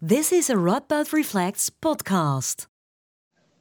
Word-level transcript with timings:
This 0.00 0.30
is 0.30 0.48
a 0.48 0.54
Radboud 0.54 1.12
Reflects 1.12 1.70
podcast. 1.70 2.68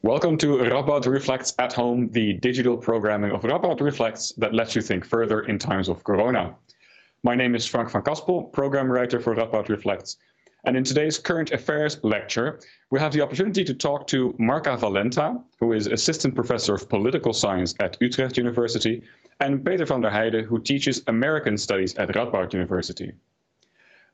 Welcome 0.03 0.37
to 0.37 0.57
Radboud 0.57 1.07
Reflects 1.07 1.55
at 1.57 1.73
Home, 1.73 2.09
the 2.11 2.33
digital 2.33 2.77
programming 2.77 3.31
of 3.31 3.41
Radboud 3.41 3.81
Reflects 3.81 4.33
that 4.33 4.53
lets 4.53 4.75
you 4.75 4.83
think 4.83 5.03
further 5.03 5.41
in 5.41 5.57
times 5.57 5.89
of 5.89 6.03
Corona. 6.03 6.53
My 7.23 7.33
name 7.33 7.55
is 7.55 7.65
Frank 7.65 7.89
van 7.89 8.03
Kaspel, 8.03 8.53
program 8.53 8.91
writer 8.91 9.19
for 9.19 9.35
Radboud 9.35 9.69
Reflects. 9.69 10.17
And 10.65 10.77
in 10.77 10.83
today's 10.83 11.17
current 11.17 11.49
affairs 11.53 11.99
lecture, 12.03 12.59
we 12.91 12.99
have 12.99 13.13
the 13.13 13.21
opportunity 13.21 13.63
to 13.63 13.73
talk 13.73 14.05
to 14.05 14.35
Markha 14.37 14.77
Valenta, 14.77 15.41
who 15.59 15.73
is 15.73 15.87
assistant 15.87 16.35
professor 16.35 16.75
of 16.75 16.87
political 16.87 17.33
science 17.33 17.73
at 17.79 17.97
Utrecht 17.99 18.37
University, 18.37 19.01
and 19.39 19.65
Peter 19.65 19.87
van 19.87 20.01
der 20.01 20.11
Heijden, 20.11 20.45
who 20.45 20.59
teaches 20.59 21.01
American 21.07 21.57
studies 21.57 21.95
at 21.95 22.09
Radboud 22.09 22.53
University. 22.53 23.11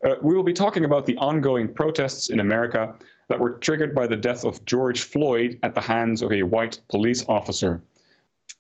Uh, 0.04 0.16
we 0.22 0.36
will 0.36 0.44
be 0.44 0.54
talking 0.54 0.86
about 0.86 1.06
the 1.06 1.18
ongoing 1.18 1.74
protests 1.74 2.30
in 2.30 2.40
America 2.40 2.94
that 3.30 3.40
were 3.40 3.52
triggered 3.52 3.96
by 3.96 4.06
the 4.06 4.16
death 4.16 4.44
of 4.44 4.64
George 4.66 5.04
Floyd 5.04 5.60
at 5.64 5.74
the 5.74 5.82
hands 5.82 6.22
of 6.22 6.32
a 6.32 6.44
white 6.44 6.80
police 6.90 7.26
officer. 7.30 7.82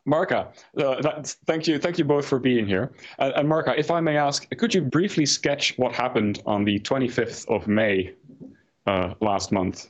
Markha, 0.05 0.49
uh, 0.77 1.01
that, 1.01 1.35
thank 1.45 1.67
you, 1.67 1.77
thank 1.79 1.97
you 1.97 2.05
both 2.05 2.25
for 2.25 2.39
being 2.39 2.65
here. 2.65 2.91
Uh, 3.19 3.31
and 3.35 3.47
Markha, 3.47 3.77
if 3.77 3.91
I 3.91 3.99
may 3.99 4.17
ask, 4.17 4.47
could 4.57 4.73
you 4.73 4.81
briefly 4.81 5.25
sketch 5.25 5.77
what 5.77 5.93
happened 5.93 6.41
on 6.45 6.63
the 6.63 6.79
25th 6.79 7.47
of 7.47 7.67
May 7.67 8.13
uh, 8.85 9.13
last 9.21 9.51
month? 9.51 9.89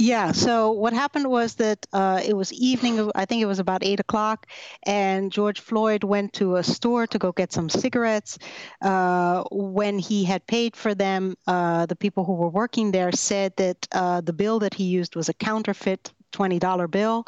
Yeah. 0.00 0.30
So 0.30 0.70
what 0.70 0.92
happened 0.92 1.28
was 1.28 1.56
that 1.56 1.84
uh, 1.92 2.20
it 2.24 2.34
was 2.34 2.52
evening. 2.52 3.10
I 3.16 3.24
think 3.24 3.42
it 3.42 3.46
was 3.46 3.58
about 3.58 3.82
eight 3.82 3.98
o'clock, 3.98 4.46
and 4.84 5.32
George 5.32 5.58
Floyd 5.58 6.04
went 6.04 6.32
to 6.34 6.54
a 6.56 6.62
store 6.62 7.08
to 7.08 7.18
go 7.18 7.32
get 7.32 7.52
some 7.52 7.68
cigarettes. 7.68 8.38
Uh, 8.80 9.42
when 9.50 9.98
he 9.98 10.24
had 10.24 10.46
paid 10.46 10.76
for 10.76 10.94
them, 10.94 11.36
uh, 11.48 11.86
the 11.86 11.96
people 11.96 12.24
who 12.24 12.34
were 12.34 12.48
working 12.48 12.92
there 12.92 13.10
said 13.10 13.56
that 13.56 13.88
uh, 13.90 14.20
the 14.20 14.32
bill 14.32 14.60
that 14.60 14.74
he 14.74 14.84
used 14.84 15.16
was 15.16 15.28
a 15.28 15.34
counterfeit 15.34 16.12
$20 16.32 16.90
bill 16.90 17.24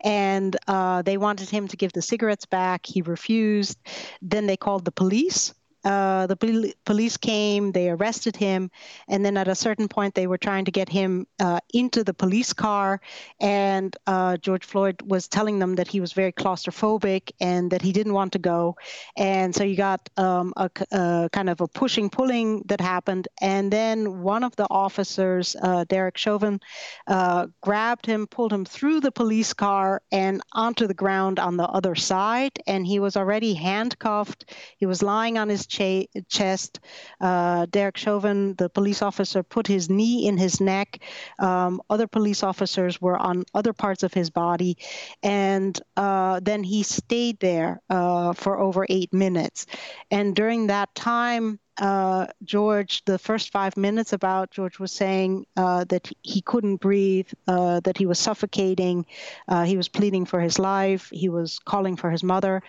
and 0.00 0.56
uh, 0.66 1.02
they 1.02 1.16
wanted 1.16 1.48
him 1.48 1.68
to 1.68 1.76
give 1.76 1.92
the 1.92 2.02
cigarettes 2.02 2.46
back 2.46 2.84
he 2.84 3.00
refused 3.00 3.78
then 4.20 4.46
they 4.46 4.56
called 4.56 4.84
the 4.84 4.90
police 4.90 5.54
uh, 5.84 6.26
the 6.26 6.36
pol- 6.36 6.72
police 6.84 7.16
came, 7.16 7.72
they 7.72 7.88
arrested 7.88 8.36
him, 8.36 8.70
and 9.08 9.24
then 9.24 9.36
at 9.36 9.48
a 9.48 9.54
certain 9.54 9.88
point, 9.88 10.14
they 10.14 10.26
were 10.26 10.38
trying 10.38 10.64
to 10.66 10.70
get 10.70 10.88
him 10.88 11.26
uh, 11.38 11.60
into 11.72 12.04
the 12.04 12.12
police 12.12 12.52
car. 12.52 13.00
And 13.40 13.96
uh, 14.06 14.36
George 14.36 14.64
Floyd 14.64 15.00
was 15.02 15.28
telling 15.28 15.58
them 15.58 15.76
that 15.76 15.88
he 15.88 16.00
was 16.00 16.12
very 16.12 16.32
claustrophobic 16.32 17.32
and 17.40 17.70
that 17.70 17.82
he 17.82 17.92
didn't 17.92 18.12
want 18.12 18.32
to 18.32 18.38
go. 18.38 18.76
And 19.16 19.54
so 19.54 19.64
you 19.64 19.76
got 19.76 20.08
um, 20.16 20.52
a, 20.56 20.70
a, 20.92 21.30
kind 21.32 21.48
of 21.48 21.60
a 21.60 21.68
pushing, 21.68 22.10
pulling 22.10 22.62
that 22.66 22.80
happened. 22.80 23.28
And 23.40 23.72
then 23.72 24.22
one 24.22 24.44
of 24.44 24.54
the 24.56 24.66
officers, 24.70 25.56
uh, 25.62 25.84
Derek 25.84 26.18
Chauvin, 26.18 26.60
uh, 27.06 27.46
grabbed 27.62 28.04
him, 28.04 28.26
pulled 28.26 28.52
him 28.52 28.64
through 28.64 29.00
the 29.00 29.12
police 29.12 29.54
car 29.54 30.02
and 30.12 30.42
onto 30.52 30.86
the 30.86 30.94
ground 30.94 31.38
on 31.38 31.56
the 31.56 31.68
other 31.68 31.94
side. 31.94 32.58
And 32.66 32.86
he 32.86 32.98
was 32.98 33.16
already 33.16 33.54
handcuffed. 33.54 34.52
He 34.76 34.86
was 34.86 35.02
lying 35.02 35.38
on 35.38 35.48
his 35.48 35.66
chest. 35.70 36.80
Uh, 37.20 37.66
Derek 37.70 37.96
Chauvin, 37.96 38.54
the 38.54 38.68
police 38.68 39.02
officer, 39.02 39.42
put 39.42 39.66
his 39.66 39.88
knee 39.88 40.26
in 40.26 40.36
his 40.36 40.60
neck. 40.60 41.02
Um, 41.38 41.80
other 41.88 42.06
police 42.06 42.42
officers 42.42 43.00
were 43.00 43.16
on 43.16 43.44
other 43.54 43.72
parts 43.72 44.02
of 44.02 44.12
his 44.12 44.30
body. 44.30 44.76
And 45.22 45.80
uh, 45.96 46.40
then 46.40 46.62
he 46.64 46.82
stayed 46.82 47.38
there 47.40 47.80
uh, 47.88 48.32
for 48.32 48.58
over 48.58 48.86
eight 48.88 49.12
minutes. 49.12 49.66
And 50.10 50.34
during 50.34 50.66
that 50.66 50.94
time, 50.94 51.60
uh, 51.78 52.26
George, 52.44 53.04
the 53.06 53.18
first 53.18 53.52
five 53.52 53.76
minutes 53.76 54.12
about 54.12 54.50
George 54.50 54.78
was 54.78 54.92
saying 54.92 55.46
uh, 55.56 55.84
that 55.84 56.10
he 56.22 56.42
couldn't 56.42 56.76
breathe, 56.76 57.28
uh, 57.48 57.80
that 57.80 57.96
he 57.96 58.06
was 58.06 58.18
suffocating, 58.18 59.06
uh, 59.48 59.64
he 59.64 59.76
was 59.76 59.88
pleading 59.88 60.26
for 60.26 60.40
his 60.40 60.58
life, 60.58 61.08
he 61.12 61.28
was 61.28 61.58
calling 61.58 61.96
for 61.96 62.10
his 62.10 62.22
mother. 62.22 62.62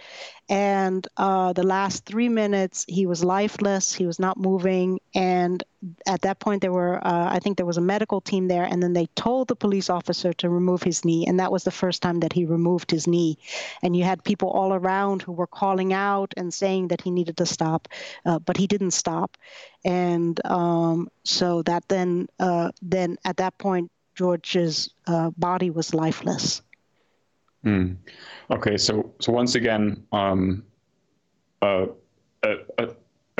And 0.49 1.07
uh, 1.17 1.53
the 1.53 1.63
last 1.63 2.05
three 2.05 2.29
minutes, 2.29 2.85
he 2.87 3.05
was 3.07 3.23
lifeless, 3.23 3.93
he 3.93 4.07
was 4.07 4.19
not 4.19 4.37
moving. 4.37 5.00
And 5.13 5.63
at 6.05 6.21
that 6.21 6.39
point, 6.39 6.61
there 6.61 6.71
were, 6.71 7.05
uh, 7.05 7.27
I 7.29 7.39
think 7.39 7.57
there 7.57 7.65
was 7.65 7.77
a 7.77 7.81
medical 7.81 8.21
team 8.21 8.47
there, 8.47 8.63
and 8.63 8.81
then 8.81 8.93
they 8.93 9.07
told 9.15 9.47
the 9.47 9.55
police 9.55 9.89
officer 9.89 10.31
to 10.33 10.49
remove 10.49 10.83
his 10.83 11.03
knee. 11.03 11.25
And 11.27 11.39
that 11.39 11.51
was 11.51 11.63
the 11.63 11.71
first 11.71 12.01
time 12.01 12.21
that 12.21 12.31
he 12.31 12.45
removed 12.45 12.91
his 12.91 13.07
knee. 13.07 13.37
And 13.83 13.95
you 13.95 14.03
had 14.03 14.23
people 14.23 14.49
all 14.49 14.73
around 14.73 15.21
who 15.21 15.33
were 15.33 15.47
calling 15.47 15.91
out 15.91 16.33
and 16.37 16.53
saying 16.53 16.87
that 16.89 17.01
he 17.01 17.11
needed 17.11 17.35
to 17.37 17.45
stop, 17.45 17.87
but 18.23 18.55
he 18.55 18.67
didn't 18.67 18.91
stop. 18.91 19.37
And 19.83 20.39
um, 20.45 21.09
so 21.23 21.61
that 21.63 21.87
then, 21.89 22.27
uh, 22.39 22.71
then 22.81 23.17
at 23.25 23.37
that 23.37 23.57
point, 23.57 23.91
George's 24.15 24.89
uh, 25.07 25.31
body 25.31 25.69
was 25.69 25.93
lifeless. 25.93 26.61
Mm. 27.65 27.97
Okay, 28.49 28.77
so 28.77 29.13
so 29.19 29.31
once 29.31 29.55
again, 29.55 30.03
um, 30.11 30.63
uh, 31.61 31.85
a, 32.43 32.55
a, 32.77 32.89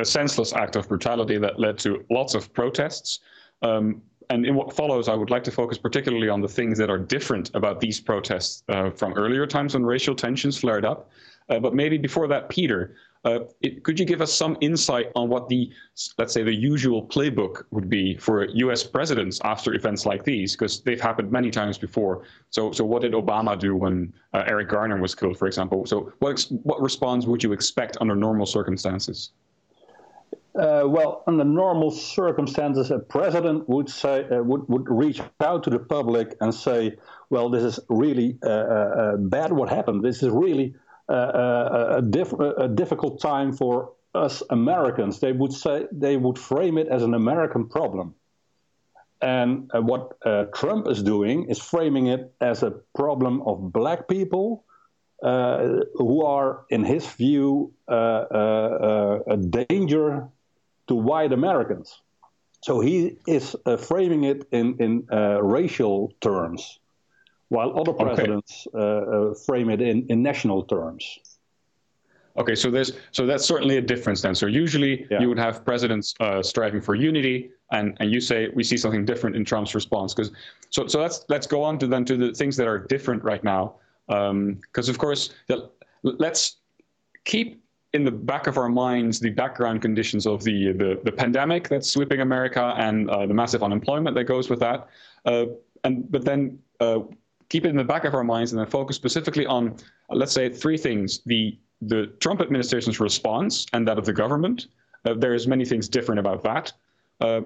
a, 0.02 0.06
senseless 0.06 0.54
act 0.54 0.76
of 0.76 0.88
brutality 0.88 1.38
that 1.38 1.60
led 1.60 1.78
to 1.80 2.04
lots 2.10 2.36
of 2.36 2.54
protests. 2.54 3.20
Um, 3.62 4.02
and 4.30 4.46
in 4.46 4.56
what 4.56 4.74
follows, 4.74 5.10
I 5.10 5.16
would 5.16 5.30
like 5.30 5.44
to 5.46 5.52
focus 5.52 5.78
particularly 5.78 6.30
on 6.30 6.42
the 6.42 6.48
things 6.48 6.78
that 6.78 6.90
are 6.90 6.98
different 6.98 7.52
about 7.54 7.80
these 7.80 8.00
protests 8.00 8.64
uh, 8.70 8.90
from 8.92 9.14
earlier 9.14 9.46
times 9.46 9.74
when 9.74 9.86
racial 9.86 10.16
tensions 10.16 10.58
flared 10.58 10.86
up. 10.86 11.10
Uh, 11.50 11.60
but 11.60 11.76
maybe 11.76 11.98
before 11.98 12.28
that, 12.30 12.48
Peter, 12.48 12.96
uh, 13.24 13.40
it, 13.62 13.84
could 13.84 14.00
you 14.00 14.06
give 14.06 14.22
us 14.22 14.34
some 14.34 14.58
insight 14.62 15.12
on 15.16 15.30
what 15.30 15.48
the, 15.48 15.70
let's 16.18 16.34
say, 16.34 16.44
the 16.44 16.54
usual 16.54 17.06
playbook 17.06 17.64
would 17.72 17.90
be 17.90 18.16
for 18.18 18.46
U.S. 18.46 18.84
presidents 18.84 19.40
after 19.44 19.74
events 19.76 20.06
like 20.06 20.24
these? 20.24 20.54
Because 20.54 20.82
they've 20.82 21.02
happened 21.02 21.32
many 21.32 21.52
times 21.52 21.78
before. 21.78 22.24
So, 22.50 22.72
so 22.72 22.84
what 22.84 23.04
did 23.04 23.14
Obama 23.14 23.60
do 23.60 23.76
when 23.76 24.14
uh, 24.34 24.44
Eric 24.48 24.70
Garner 24.70 25.00
was 25.00 25.14
killed, 25.14 25.38
for 25.38 25.46
example? 25.46 25.86
So, 25.86 26.12
what 26.20 26.48
what 26.64 26.82
response 26.82 27.26
would 27.26 27.44
you 27.44 27.54
expect 27.54 27.98
under 28.02 28.16
normal 28.16 28.46
circumstances? 28.46 29.32
Uh, 30.54 30.84
well, 30.86 31.24
under 31.28 31.46
normal 31.46 31.92
circumstances, 31.92 32.92
a 32.92 33.00
president 33.00 33.68
would 33.70 33.90
say 33.90 34.26
uh, 34.30 34.44
would 34.44 34.68
would 34.68 34.90
reach 34.90 35.22
out 35.40 35.64
to 35.64 35.70
the 35.70 35.80
public 35.80 36.36
and 36.42 36.54
say, 36.54 36.98
"Well, 37.30 37.50
this 37.50 37.64
is 37.64 37.80
really 37.88 38.38
uh, 38.44 38.50
uh 38.50 39.18
bad. 39.18 39.54
What 39.54 39.70
happened? 39.70 40.04
This 40.04 40.22
is 40.22 40.30
really 40.30 40.76
a, 41.08 41.98
a, 41.98 42.02
diff- 42.02 42.40
a 42.40 42.68
difficult 42.68 43.22
time 43.22 43.54
for 43.54 43.94
us 44.14 44.44
Americans. 44.50 45.20
They 45.20 45.32
would 45.32 45.54
say 45.54 45.88
they 45.92 46.18
would 46.18 46.38
frame 46.38 46.78
it 46.78 46.88
as 46.88 47.04
an 47.04 47.14
American 47.14 47.68
problem. 47.68 48.16
And 49.22 49.70
uh, 49.74 49.82
what 49.82 50.18
uh, 50.26 50.46
Trump 50.54 50.88
is 50.88 51.04
doing 51.04 51.46
is 51.50 51.60
framing 51.60 52.08
it 52.08 52.34
as 52.42 52.64
a 52.64 52.72
problem 52.96 53.42
of 53.44 53.72
black 53.72 54.08
people 54.08 54.66
uh, 55.22 55.82
who 55.96 56.26
are, 56.26 56.66
in 56.70 56.84
his 56.84 57.06
view, 57.06 57.74
uh, 57.88 57.92
uh, 57.92 59.20
uh, 59.28 59.34
a 59.34 59.38
danger 59.38 60.28
to 60.92 60.96
white 60.96 61.34
Americans. 61.34 62.02
So 62.68 62.80
he 62.80 63.18
is 63.26 63.56
framing 63.90 64.24
it 64.26 64.40
in, 64.52 64.68
in 64.86 64.92
racial 65.58 66.14
terms 66.22 66.80
while 67.52 67.78
other 67.78 67.92
presidents 67.92 68.66
okay. 68.74 68.80
uh, 68.80 69.32
uh, 69.32 69.34
frame 69.46 69.70
it 69.70 69.82
in, 69.82 70.06
in 70.08 70.24
national 70.24 70.64
terms. 70.64 71.04
Okay, 72.38 72.56
so 72.56 72.72
there's 72.72 72.94
so 73.12 73.26
that's 73.26 73.46
certainly 73.46 73.76
a 73.76 73.82
difference 73.82 74.22
then. 74.22 74.34
So 74.34 74.46
usually 74.46 75.06
yeah. 75.12 75.20
you 75.20 75.28
would 75.28 75.38
have 75.38 75.66
presidents 75.66 76.16
uh, 76.22 76.42
striving 76.42 76.80
for 76.80 76.96
unity, 76.96 77.52
and, 77.74 77.98
and 78.00 78.10
you 78.10 78.22
say 78.22 78.48
we 78.56 78.64
see 78.64 78.78
something 78.78 79.04
different 79.04 79.36
in 79.36 79.44
Trump's 79.44 79.76
response. 79.76 80.14
Because 80.14 80.32
so 80.70 80.88
so 80.88 81.02
let's 81.02 81.26
let's 81.28 81.46
go 81.46 81.62
on 81.62 81.78
to 81.80 81.88
then 81.88 82.06
to 82.06 82.16
the 82.16 82.32
things 82.34 82.56
that 82.56 82.68
are 82.70 82.80
different 82.80 83.22
right 83.22 83.44
now. 83.44 83.76
Because 84.08 84.88
um, 84.88 84.94
of 84.94 84.98
course, 84.98 85.32
the, 85.48 85.70
let's 86.04 86.56
keep 87.26 87.61
in 87.94 88.04
the 88.06 88.12
back 88.12 88.48
of 88.48 88.58
our 88.58 88.70
minds 88.70 89.20
the 89.20 89.30
background 89.30 89.82
conditions 89.82 90.26
of 90.26 90.44
the 90.44 90.72
the, 90.74 91.00
the 91.04 91.12
pandemic 91.12 91.68
that's 91.68 91.90
sweeping 91.90 92.22
America 92.22 92.74
and 92.78 93.10
uh, 93.10 93.26
the 93.26 93.34
massive 93.34 93.64
unemployment 93.64 94.16
that 94.16 94.26
goes 94.26 94.50
with 94.50 94.60
that. 94.60 94.88
Uh, 95.26 95.46
and 95.84 96.10
but 96.12 96.24
then 96.24 96.58
uh, 96.80 97.00
keep 97.50 97.66
it 97.66 97.70
in 97.70 97.76
the 97.76 97.84
back 97.84 98.06
of 98.06 98.14
our 98.14 98.24
minds 98.24 98.52
and 98.52 98.60
then 98.60 98.68
focus 98.68 98.96
specifically 98.96 99.46
on, 99.46 99.76
let's 100.10 100.32
say, 100.32 100.50
three 100.50 100.78
things: 100.78 101.22
the 101.26 101.58
the 101.82 102.08
Trump 102.20 102.42
administration's 102.42 103.00
response 103.00 103.66
and 103.74 103.88
that 103.88 103.98
of 103.98 104.06
the 104.06 104.14
government. 104.14 104.68
Uh, 105.04 105.16
there's 105.16 105.48
many 105.48 105.66
things 105.66 105.90
different 105.90 106.20
about 106.20 106.44
that. 106.44 106.72
Uh, 107.20 107.42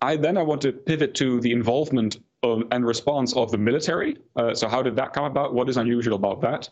I 0.00 0.16
then 0.16 0.36
I 0.36 0.42
want 0.42 0.60
to 0.62 0.72
pivot 0.72 1.14
to 1.16 1.40
the 1.40 1.52
involvement 1.52 2.18
of, 2.42 2.62
and 2.70 2.86
response 2.86 3.34
of 3.34 3.50
the 3.50 3.58
military. 3.58 4.16
Uh, 4.36 4.54
so 4.54 4.68
how 4.68 4.82
did 4.82 4.96
that 4.96 5.12
come 5.12 5.24
about? 5.24 5.54
What 5.54 5.68
is 5.68 5.76
unusual 5.76 6.16
about 6.16 6.40
that? 6.42 6.68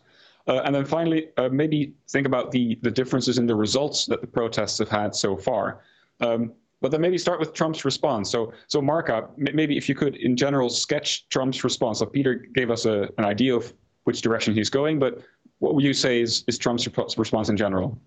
Uh, 0.47 0.61
and 0.65 0.75
then 0.75 0.85
finally, 0.85 1.29
uh, 1.37 1.49
maybe 1.49 1.93
think 2.09 2.27
about 2.27 2.51
the 2.51 2.77
the 2.81 2.91
differences 2.91 3.37
in 3.37 3.45
the 3.45 3.55
results 3.55 4.05
that 4.05 4.21
the 4.21 4.27
protests 4.27 4.77
have 4.77 4.89
had 4.89 5.15
so 5.15 5.37
far. 5.37 5.81
Um, 6.19 6.51
but 6.81 6.91
then 6.91 6.99
maybe 6.99 7.17
start 7.17 7.39
with 7.39 7.53
Trump's 7.53 7.85
response. 7.85 8.29
So, 8.29 8.51
so 8.67 8.81
Markha, 8.81 9.29
maybe 9.37 9.77
if 9.77 9.87
you 9.87 9.95
could, 9.95 10.17
in 10.17 10.35
general, 10.35 10.69
sketch 10.69 11.29
Trump's 11.29 11.63
response. 11.63 11.99
So 11.99 12.05
Peter 12.05 12.45
gave 12.53 12.69
us 12.69 12.85
a, 12.85 13.07
an 13.17 13.23
idea 13.23 13.55
of 13.55 13.73
which 14.03 14.21
direction 14.21 14.53
he's 14.53 14.69
going, 14.69 14.99
but 14.99 15.21
what 15.59 15.75
would 15.75 15.83
you 15.85 15.93
say 15.93 16.19
is, 16.19 16.43
is 16.45 16.57
Trump's 16.57 16.85
response 17.17 17.47
in 17.47 17.55
general? 17.55 17.97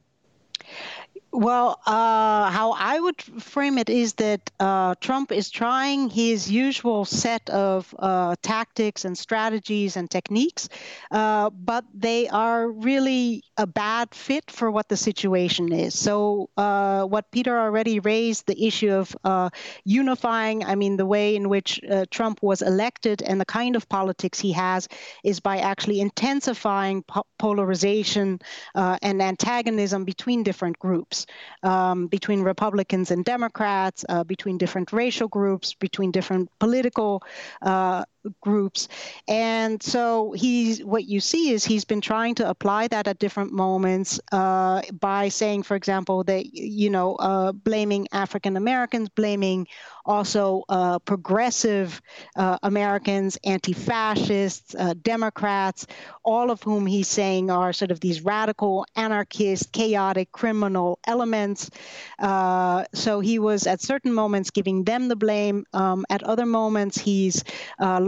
Well, 1.38 1.78
uh, 1.84 2.50
how 2.50 2.72
I 2.72 2.98
would 2.98 3.20
frame 3.20 3.76
it 3.76 3.90
is 3.90 4.14
that 4.14 4.50
uh, 4.58 4.94
Trump 5.02 5.30
is 5.32 5.50
trying 5.50 6.08
his 6.08 6.50
usual 6.50 7.04
set 7.04 7.50
of 7.50 7.94
uh, 7.98 8.36
tactics 8.40 9.04
and 9.04 9.18
strategies 9.18 9.98
and 9.98 10.10
techniques, 10.10 10.70
uh, 11.10 11.50
but 11.50 11.84
they 11.92 12.26
are 12.28 12.70
really 12.70 13.42
a 13.58 13.66
bad 13.66 14.14
fit 14.14 14.50
for 14.50 14.70
what 14.70 14.88
the 14.88 14.96
situation 14.96 15.72
is. 15.74 15.98
So, 15.98 16.48
uh, 16.56 17.04
what 17.04 17.30
Peter 17.32 17.58
already 17.60 18.00
raised 18.00 18.46
the 18.46 18.64
issue 18.66 18.92
of 18.94 19.14
uh, 19.22 19.50
unifying, 19.84 20.64
I 20.64 20.74
mean, 20.74 20.96
the 20.96 21.04
way 21.06 21.36
in 21.36 21.50
which 21.50 21.82
Trump 22.10 22.42
was 22.42 22.62
elected 22.62 23.20
and 23.20 23.38
the 23.38 23.44
kind 23.44 23.76
of 23.76 23.86
politics 23.90 24.40
he 24.40 24.52
has 24.52 24.88
is 25.22 25.40
by 25.40 25.58
actually 25.58 26.00
intensifying 26.00 27.02
po- 27.02 27.26
polarization 27.38 28.38
and 28.74 29.20
antagonism 29.20 30.04
between 30.06 30.42
different 30.42 30.78
groups 30.78 31.25
um, 31.62 32.06
between 32.06 32.42
Republicans 32.42 33.10
and 33.10 33.24
Democrats, 33.24 34.04
uh, 34.08 34.24
between 34.24 34.58
different 34.58 34.92
racial 34.92 35.28
groups, 35.28 35.74
between 35.74 36.10
different 36.10 36.50
political 36.58 37.22
uh, 37.62 38.04
groups. 38.40 38.88
And 39.28 39.82
so 39.82 40.32
he's 40.32 40.84
what 40.84 41.04
you 41.04 41.20
see 41.20 41.50
is 41.50 41.64
he's 41.64 41.84
been 41.84 42.00
trying 42.00 42.34
to 42.36 42.48
apply 42.48 42.88
that 42.88 43.08
at 43.08 43.18
different 43.18 43.52
moments 43.52 44.20
uh, 44.32 44.82
by 45.00 45.28
saying, 45.28 45.62
for 45.64 45.76
example, 45.76 46.24
that 46.24 46.46
you 46.54 46.90
know, 46.90 47.16
uh, 47.16 47.52
blaming 47.52 48.06
African 48.12 48.56
Americans, 48.56 49.08
blaming 49.08 49.66
also 50.06 50.62
uh, 50.68 50.98
progressive 51.00 52.00
uh, 52.36 52.58
Americans, 52.62 53.36
anti-fascists, 53.44 54.74
uh, 54.78 54.94
Democrats, 55.02 55.86
all 56.24 56.50
of 56.50 56.62
whom 56.62 56.86
he's 56.86 57.08
saying 57.08 57.50
are 57.50 57.72
sort 57.72 57.90
of 57.90 58.00
these 58.00 58.22
radical, 58.22 58.86
anarchist, 58.94 59.72
chaotic, 59.72 60.30
criminal 60.32 60.98
elements. 61.06 61.70
Uh, 62.18 62.84
so 62.94 63.20
he 63.20 63.38
was 63.38 63.66
at 63.66 63.82
certain 63.82 64.12
moments 64.12 64.50
giving 64.50 64.84
them 64.84 65.08
the 65.08 65.16
blame. 65.16 65.64
Um, 65.72 66.06
at 66.08 66.22
other 66.22 66.46
moments, 66.46 66.98
he's 66.98 67.42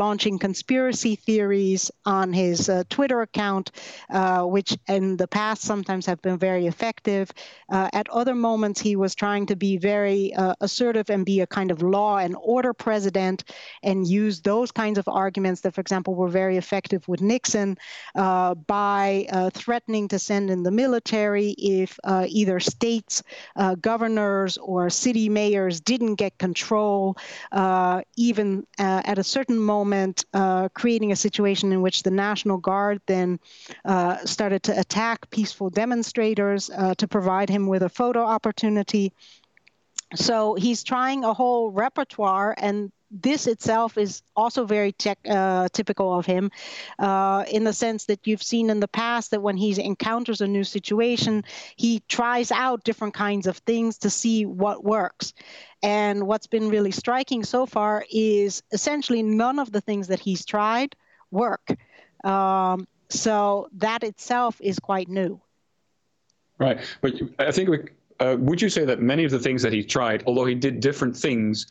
launching 0.09 0.39
conspiracy 0.39 1.17
theories 1.17 1.91
on 2.07 2.33
his 2.33 2.71
uh, 2.71 2.83
Twitter 2.89 3.21
account, 3.21 3.71
uh, 4.09 4.43
which 4.43 4.75
in 4.89 5.19
the 5.19 5.29
past 5.29 5.61
sometimes 5.61 6.07
have 6.07 6.21
been 6.23 6.39
very 6.39 6.67
effective. 6.67 7.31
Uh, 7.69 7.91
at 7.93 8.09
other 8.09 8.35
moments, 8.35 8.81
he 8.81 8.97
was 8.97 9.15
trying 9.15 9.45
to 9.45 9.55
be 9.55 9.77
very 9.77 10.33
uh, 10.33 10.55
assertive 10.63 11.11
and 11.11 11.27
be 11.27 11.43
a 11.43 11.47
kind 11.47 11.71
of 11.71 11.83
law 11.83 12.17
and 12.17 12.35
order 12.41 12.73
president 12.73 13.45
and 13.83 14.07
use 14.07 14.41
those 14.41 14.71
kinds 14.73 14.97
of 14.97 15.07
arguments 15.09 15.61
that, 15.61 15.75
for 15.75 15.83
example, 15.83 16.15
were 16.15 16.33
very 16.43 16.57
effective 16.57 17.07
with 17.07 17.21
Nixon 17.21 17.77
uh, 18.15 18.55
by 18.55 19.27
threatening 19.53 20.09
to 20.09 20.19
send 20.19 20.49
in 20.49 20.63
the 20.63 20.71
military 20.71 21.51
if 21.59 21.99
either 22.07 22.59
states, 22.61 23.23
governors, 23.83 24.57
or 24.57 24.89
city 24.89 25.29
mayors 25.29 25.83
didn't 25.83 26.15
get 26.15 26.39
control, 26.39 27.15
even 28.17 28.67
at 28.79 29.19
a 29.19 29.25
certain 29.37 29.59
moment 29.59 29.98
uh, 30.35 30.69
creating 30.71 31.13
a 31.13 31.17
situation 31.17 31.73
in 31.73 31.83
which 31.83 32.03
the 32.03 32.11
National 32.11 32.59
Guard 32.59 33.01
then 33.07 33.39
uh, 33.85 34.17
started 34.25 34.63
to 34.65 34.79
attack 34.79 35.31
peaceful 35.31 35.71
demonstrators 35.71 36.71
uh, 36.71 36.95
to 36.97 37.07
provide 37.09 37.49
him 37.49 37.67
with 37.67 37.83
a 37.83 37.89
photo 37.89 38.23
opportunity. 38.23 39.13
So 40.15 40.55
he's 40.55 40.83
trying 40.83 41.25
a 41.25 41.35
whole 41.35 41.71
repertoire, 41.71 42.55
and 42.59 42.91
this 43.11 43.47
itself 43.47 43.97
is 43.97 44.23
also 44.37 44.65
very 44.65 44.93
tech, 44.93 45.19
uh, 45.29 45.69
typical 45.73 46.19
of 46.19 46.27
him 46.27 46.51
uh, 46.99 47.45
in 47.51 47.65
the 47.65 47.73
sense 47.73 48.05
that 48.07 48.27
you've 48.27 48.43
seen 48.43 48.71
in 48.71 48.81
the 48.81 48.89
past 48.89 49.31
that 49.31 49.43
when 49.43 49.57
he 49.57 49.81
encounters 49.83 50.41
a 50.41 50.47
new 50.47 50.65
situation, 50.65 51.45
he 51.77 52.03
tries 52.09 52.53
out 52.53 52.85
different 52.85 53.15
kinds 53.15 53.47
of 53.47 53.57
things 53.59 53.99
to 53.99 54.11
see 54.11 54.45
what 54.45 54.85
works. 54.85 55.33
And 55.83 56.27
what's 56.27 56.47
been 56.47 56.69
really 56.69 56.91
striking 56.91 57.45
so 57.45 57.67
far 57.67 58.05
is 58.11 58.63
essentially 58.73 59.23
none 59.23 59.59
of 59.59 59.71
the 59.71 59.81
things 59.81 60.09
that 60.09 60.21
he's 60.21 60.45
tried 60.45 60.97
work. 61.31 61.77
Um, 62.25 62.89
so 63.09 63.69
that 63.75 64.03
itself 64.03 64.61
is 64.61 64.79
quite 64.79 65.09
new. 65.09 65.41
Right. 66.59 66.81
But 67.01 67.15
I 67.39 67.53
think, 67.53 67.69
we, 67.69 67.79
uh, 68.19 68.37
would 68.41 68.61
you 68.61 68.69
say 68.69 68.85
that 68.85 69.01
many 69.01 69.25
of 69.25 69.31
the 69.31 69.39
things 69.39 69.63
that 69.63 69.73
he 69.73 69.85
tried, 69.85 70.25
although 70.27 70.45
he 70.45 70.55
did 70.55 70.81
different 70.81 71.17
things, 71.17 71.67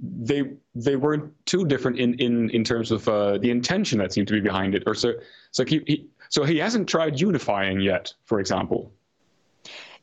they 0.00 0.44
they 0.74 0.96
weren't 0.96 1.30
too 1.44 1.66
different 1.66 1.98
in 1.98 2.14
in 2.14 2.48
in 2.50 2.64
terms 2.64 2.90
of 2.90 3.06
uh, 3.08 3.36
the 3.38 3.50
intention 3.50 3.98
that 3.98 4.12
seemed 4.12 4.26
to 4.28 4.34
be 4.34 4.40
behind 4.40 4.74
it, 4.74 4.82
or 4.86 4.94
so 4.94 5.12
so 5.50 5.66
he, 5.66 5.82
he 5.86 6.06
so 6.30 6.44
he 6.44 6.56
hasn't 6.56 6.88
tried 6.88 7.20
unifying 7.20 7.78
yet, 7.78 8.14
for 8.24 8.40
example. 8.40 8.90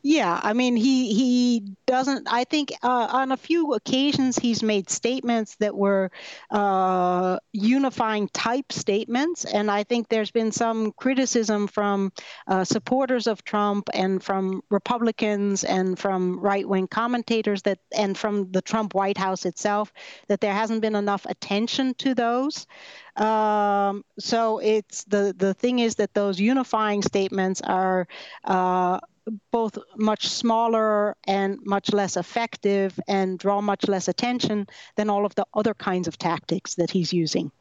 Yeah, 0.01 0.39
I 0.41 0.53
mean, 0.53 0.77
he 0.77 1.13
he 1.13 1.75
doesn't. 1.85 2.25
I 2.31 2.45
think 2.45 2.71
uh, 2.81 3.07
on 3.11 3.33
a 3.33 3.37
few 3.37 3.73
occasions 3.73 4.37
he's 4.39 4.63
made 4.63 4.89
statements 4.89 5.57
that 5.57 5.75
were 5.75 6.09
uh, 6.51 7.37
unifying 7.51 8.29
type 8.29 8.71
statements, 8.71 9.43
and 9.43 9.69
I 9.69 9.83
think 9.83 10.07
there's 10.07 10.31
been 10.31 10.53
some 10.53 10.93
criticism 10.93 11.67
from 11.67 12.13
uh, 12.47 12.63
supporters 12.63 13.27
of 13.27 13.43
Trump 13.43 13.89
and 13.93 14.23
from 14.23 14.61
Republicans 14.69 15.65
and 15.65 15.99
from 15.99 16.39
right-wing 16.39 16.87
commentators 16.87 17.61
that, 17.63 17.79
and 17.93 18.17
from 18.17 18.49
the 18.53 18.61
Trump 18.61 18.95
White 18.95 19.17
House 19.17 19.45
itself, 19.45 19.91
that 20.29 20.39
there 20.39 20.53
hasn't 20.53 20.81
been 20.81 20.95
enough 20.95 21.25
attention 21.25 21.93
to 21.95 22.15
those. 22.15 22.65
Um, 23.19 24.05
so 24.17 24.59
it's 24.59 25.03
the 25.03 25.35
the 25.37 25.53
thing 25.53 25.79
is 25.79 25.95
that 25.95 26.13
those 26.13 26.39
unifying 26.39 27.01
statements 27.01 27.61
are 27.61 28.07
uh, 28.45 28.99
both 29.51 29.77
much 29.97 30.27
smaller 30.27 31.15
and 31.25 31.59
much 31.65 31.91
less 31.91 32.15
effective 32.15 32.97
and 33.07 33.37
draw 33.37 33.61
much 33.61 33.87
less 33.87 34.07
attention 34.07 34.67
than 34.95 35.09
all 35.09 35.25
of 35.25 35.35
the 35.35 35.45
other 35.53 35.73
kinds 35.73 36.07
of 36.07 36.17
tactics 36.17 36.75
that 36.75 36.89
he's 36.89 37.11
using. 37.11 37.51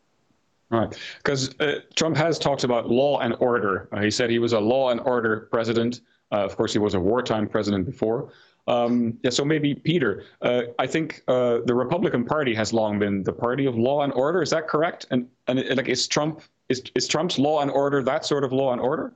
Right, 0.70 0.96
because 1.16 1.58
uh, 1.60 1.80
Trump 1.96 2.16
has 2.16 2.38
talked 2.38 2.62
about 2.62 2.90
law 2.90 3.18
and 3.20 3.34
order. 3.40 3.88
Uh, 3.90 4.02
he 4.02 4.10
said 4.10 4.30
he 4.30 4.38
was 4.38 4.52
a 4.52 4.60
law 4.60 4.90
and 4.90 5.00
order 5.00 5.48
president. 5.50 6.02
Uh, 6.30 6.44
of 6.44 6.56
course, 6.56 6.72
he 6.72 6.78
was 6.78 6.94
a 6.94 7.00
wartime 7.00 7.48
president 7.48 7.86
before. 7.86 8.30
Um, 8.68 9.18
yeah, 9.22 9.30
so 9.30 9.44
maybe 9.44 9.74
Peter. 9.74 10.24
Uh, 10.42 10.62
I 10.78 10.86
think 10.86 11.22
uh, 11.26 11.60
the 11.64 11.74
Republican 11.74 12.24
Party 12.24 12.54
has 12.54 12.72
long 12.72 12.98
been 12.98 13.22
the 13.22 13.32
party 13.32 13.64
of 13.64 13.76
law 13.76 14.02
and 14.02 14.12
order. 14.12 14.42
Is 14.42 14.50
that 14.50 14.68
correct? 14.68 15.06
And 15.10 15.26
and 15.46 15.58
like, 15.74 15.88
is 15.88 16.06
Trump 16.06 16.42
is 16.68 16.82
is 16.94 17.08
Trump's 17.08 17.38
law 17.38 17.62
and 17.62 17.70
order 17.70 18.02
that 18.02 18.26
sort 18.26 18.44
of 18.44 18.52
law 18.52 18.72
and 18.72 18.80
order? 18.80 19.14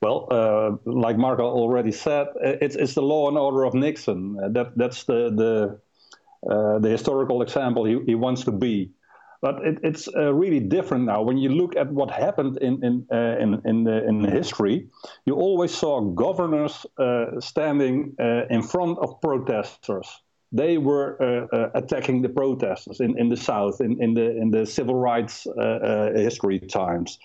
Well, 0.00 0.28
uh, 0.30 0.76
like 0.84 1.18
Marco 1.18 1.42
already 1.42 1.90
said, 1.90 2.28
it's, 2.40 2.76
it's 2.76 2.94
the 2.94 3.02
law 3.02 3.26
and 3.26 3.36
order 3.36 3.64
of 3.64 3.74
Nixon. 3.74 4.36
That 4.52 4.78
that's 4.78 5.02
the 5.02 5.30
the 5.42 5.80
uh, 6.48 6.78
the 6.78 6.88
historical 6.88 7.42
example 7.42 7.84
he, 7.84 7.98
he 8.06 8.14
wants 8.14 8.44
to 8.44 8.52
be. 8.52 8.92
But 9.40 9.64
it, 9.64 9.78
it's 9.84 10.08
uh, 10.08 10.34
really 10.34 10.60
different 10.60 11.04
now. 11.04 11.22
When 11.22 11.38
you 11.38 11.50
look 11.50 11.76
at 11.76 11.92
what 11.92 12.10
happened 12.10 12.58
in 12.58 12.84
in 12.84 13.06
uh, 13.12 13.36
in 13.38 13.62
in, 13.64 13.84
the, 13.84 14.08
in 14.08 14.24
history, 14.24 14.88
you 15.26 15.34
always 15.34 15.72
saw 15.72 16.00
governors 16.00 16.86
uh, 16.98 17.40
standing 17.40 18.16
in 18.50 18.62
front 18.62 18.98
of 18.98 19.20
protesters. 19.20 20.08
They 20.50 20.78
were 20.78 21.18
attacking 21.74 22.22
the 22.22 22.30
protesters 22.30 23.00
in, 23.00 23.18
in 23.18 23.28
the 23.28 23.36
South 23.36 23.80
in, 23.80 24.02
in 24.02 24.14
the 24.14 24.36
in 24.36 24.50
the 24.50 24.66
civil 24.66 24.94
rights 24.94 25.46
history 26.16 26.58
times. 26.58 27.18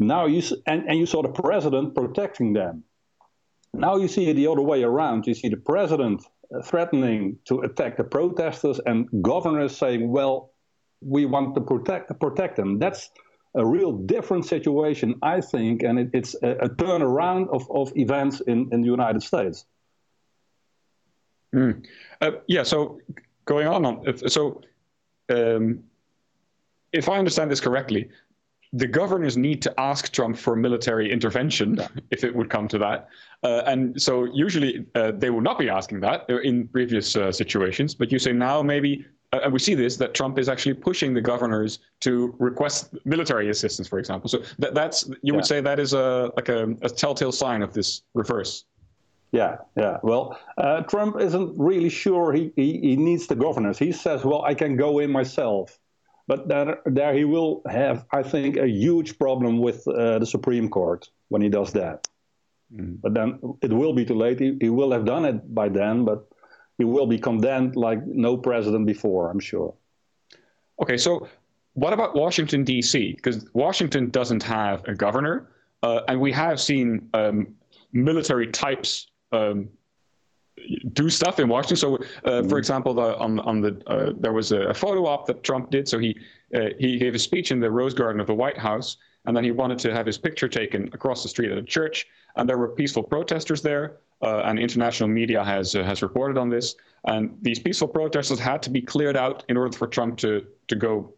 Now 0.00 0.26
you 0.26 0.42
and, 0.66 0.88
and 0.88 0.98
you 0.98 1.06
saw 1.06 1.22
the 1.22 1.32
president 1.42 1.94
protecting 1.94 2.54
them. 2.54 2.84
Now 3.74 3.96
you 3.96 4.08
see 4.08 4.28
it 4.30 4.34
the 4.34 4.46
other 4.46 4.62
way 4.62 4.82
around. 4.82 5.26
You 5.26 5.34
see 5.34 5.48
the 5.48 5.58
president 5.58 6.24
uh, 6.54 6.62
threatening 6.62 7.38
to 7.44 7.60
attack 7.60 7.98
the 7.98 8.04
protesters, 8.04 8.80
and 8.86 9.08
governors 9.22 9.76
saying, 9.76 10.10
"Well, 10.10 10.52
we 11.00 11.26
want 11.26 11.54
to 11.54 11.60
protect 11.60 12.18
protect 12.20 12.56
them." 12.56 12.78
That's 12.78 13.10
a 13.54 13.66
real 13.66 13.92
different 13.92 14.46
situation, 14.46 15.16
I 15.22 15.40
think, 15.40 15.82
and 15.82 15.98
it, 15.98 16.10
it's 16.12 16.34
a, 16.42 16.50
a 16.50 16.68
turnaround 16.68 17.48
of, 17.48 17.68
of 17.70 17.92
events 17.96 18.40
in, 18.40 18.68
in 18.72 18.80
the 18.80 18.86
United 18.86 19.22
States. 19.22 19.66
Mm. 21.54 21.84
Uh, 22.20 22.30
yeah. 22.46 22.62
So 22.62 23.00
going 23.46 23.66
on, 23.66 23.84
on 23.84 24.28
so 24.28 24.60
um, 25.30 25.82
if 26.92 27.08
I 27.08 27.18
understand 27.18 27.50
this 27.50 27.60
correctly, 27.60 28.08
the 28.72 28.86
governors 28.86 29.36
need 29.36 29.60
to 29.62 29.80
ask 29.80 30.12
Trump 30.12 30.36
for 30.36 30.54
military 30.54 31.10
intervention 31.10 31.80
if 32.10 32.22
it 32.22 32.34
would 32.34 32.50
come 32.50 32.68
to 32.68 32.78
that. 32.78 33.08
Uh, 33.42 33.62
and 33.66 34.00
so 34.00 34.24
usually 34.32 34.86
uh, 34.94 35.10
they 35.10 35.30
will 35.30 35.40
not 35.40 35.58
be 35.58 35.68
asking 35.68 36.00
that 36.00 36.30
in 36.30 36.68
previous 36.68 37.16
uh, 37.16 37.32
situations. 37.32 37.94
But 37.94 38.12
you 38.12 38.20
say 38.20 38.32
now 38.32 38.62
maybe, 38.62 39.04
and 39.32 39.52
we 39.52 39.58
see 39.58 39.74
this, 39.74 39.96
that 39.96 40.12
Trump 40.14 40.38
is 40.38 40.48
actually 40.48 40.74
pushing 40.74 41.14
the 41.14 41.20
governors 41.20 41.78
to 42.00 42.34
request 42.38 42.94
military 43.04 43.50
assistance, 43.50 43.86
for 43.86 43.98
example. 43.98 44.28
So 44.28 44.42
that, 44.58 44.74
that's, 44.74 45.06
you 45.08 45.18
yeah. 45.22 45.32
would 45.34 45.46
say 45.46 45.60
that 45.60 45.78
is 45.78 45.92
a, 45.92 46.32
like 46.36 46.48
a, 46.48 46.74
a 46.82 46.88
telltale 46.88 47.32
sign 47.32 47.62
of 47.62 47.72
this 47.72 48.02
reverse. 48.14 48.64
Yeah, 49.32 49.58
yeah. 49.76 49.98
Well, 50.02 50.38
uh, 50.58 50.82
Trump 50.82 51.20
isn't 51.20 51.56
really 51.56 51.88
sure 51.88 52.32
he, 52.32 52.52
he, 52.56 52.80
he 52.80 52.96
needs 52.96 53.28
the 53.28 53.36
governors. 53.36 53.78
He 53.78 53.92
says, 53.92 54.24
well, 54.24 54.42
I 54.42 54.54
can 54.54 54.76
go 54.76 54.98
in 54.98 55.10
myself. 55.12 55.78
But 56.26 56.48
there, 56.48 56.80
there 56.86 57.14
he 57.14 57.24
will 57.24 57.62
have, 57.68 58.06
I 58.12 58.22
think, 58.22 58.56
a 58.56 58.68
huge 58.68 59.18
problem 59.18 59.58
with 59.58 59.86
uh, 59.86 60.18
the 60.18 60.26
Supreme 60.26 60.68
Court 60.68 61.08
when 61.28 61.42
he 61.42 61.48
does 61.48 61.72
that. 61.72 62.08
Mm. 62.74 63.00
But 63.00 63.14
then 63.14 63.38
it 63.62 63.72
will 63.72 63.92
be 63.92 64.04
too 64.04 64.14
late. 64.14 64.40
He, 64.40 64.56
he 64.60 64.70
will 64.70 64.90
have 64.92 65.04
done 65.04 65.24
it 65.24 65.54
by 65.54 65.68
then, 65.68 66.04
but 66.04 66.26
he 66.80 66.84
will 66.84 67.06
be 67.06 67.18
condemned 67.18 67.76
like 67.76 68.04
no 68.06 68.38
president 68.38 68.86
before, 68.86 69.30
I'm 69.30 69.38
sure. 69.38 69.74
Okay, 70.82 70.96
so 70.96 71.28
what 71.74 71.92
about 71.92 72.14
Washington, 72.14 72.64
D.C.? 72.64 73.12
Because 73.16 73.46
Washington 73.52 74.08
doesn't 74.08 74.42
have 74.42 74.82
a 74.88 74.94
governor, 74.94 75.50
uh, 75.82 76.00
and 76.08 76.18
we 76.18 76.32
have 76.32 76.58
seen 76.58 77.08
um, 77.12 77.54
military 77.92 78.46
types 78.46 79.10
um, 79.32 79.68
do 80.94 81.10
stuff 81.10 81.38
in 81.38 81.48
Washington. 81.48 81.76
So, 81.76 81.96
uh, 81.96 81.98
mm-hmm. 81.98 82.48
for 82.48 82.56
example, 82.56 82.94
the, 82.94 83.16
on 83.18 83.40
on 83.40 83.60
the 83.60 83.82
uh, 83.86 84.12
there 84.18 84.32
was 84.32 84.52
a, 84.52 84.72
photo 84.72 85.06
op 85.06 85.26
that 85.26 85.42
Trump 85.42 85.70
did. 85.70 85.86
So 85.86 85.98
he 85.98 86.18
uh, 86.54 86.70
he 86.78 86.98
gave 86.98 87.14
a 87.14 87.18
speech 87.18 87.50
in 87.50 87.60
the 87.60 87.70
Rose 87.70 87.92
Garden 87.92 88.20
of 88.20 88.26
the 88.26 88.34
White 88.34 88.58
House, 88.58 88.96
and 89.26 89.36
then 89.36 89.44
he 89.44 89.50
wanted 89.50 89.78
to 89.80 89.92
have 89.92 90.06
his 90.06 90.18
picture 90.18 90.48
taken 90.48 90.88
across 90.92 91.22
the 91.22 91.28
street 91.28 91.50
at 91.50 91.58
a 91.58 91.62
church, 91.62 92.06
and 92.36 92.48
there 92.48 92.58
were 92.58 92.68
peaceful 92.68 93.02
protesters 93.02 93.62
there. 93.62 93.98
Uh, 94.22 94.42
and 94.44 94.58
international 94.58 95.08
media 95.08 95.42
has 95.42 95.74
uh, 95.74 95.82
has 95.82 96.02
reported 96.02 96.36
on 96.36 96.50
this. 96.50 96.76
And 97.06 97.38
these 97.40 97.58
peaceful 97.58 97.88
protesters 97.88 98.38
had 98.38 98.62
to 98.62 98.70
be 98.70 98.82
cleared 98.82 99.16
out 99.16 99.44
in 99.48 99.56
order 99.56 99.74
for 99.74 99.86
Trump 99.86 100.18
to 100.18 100.44
to 100.66 100.76
go 100.76 101.14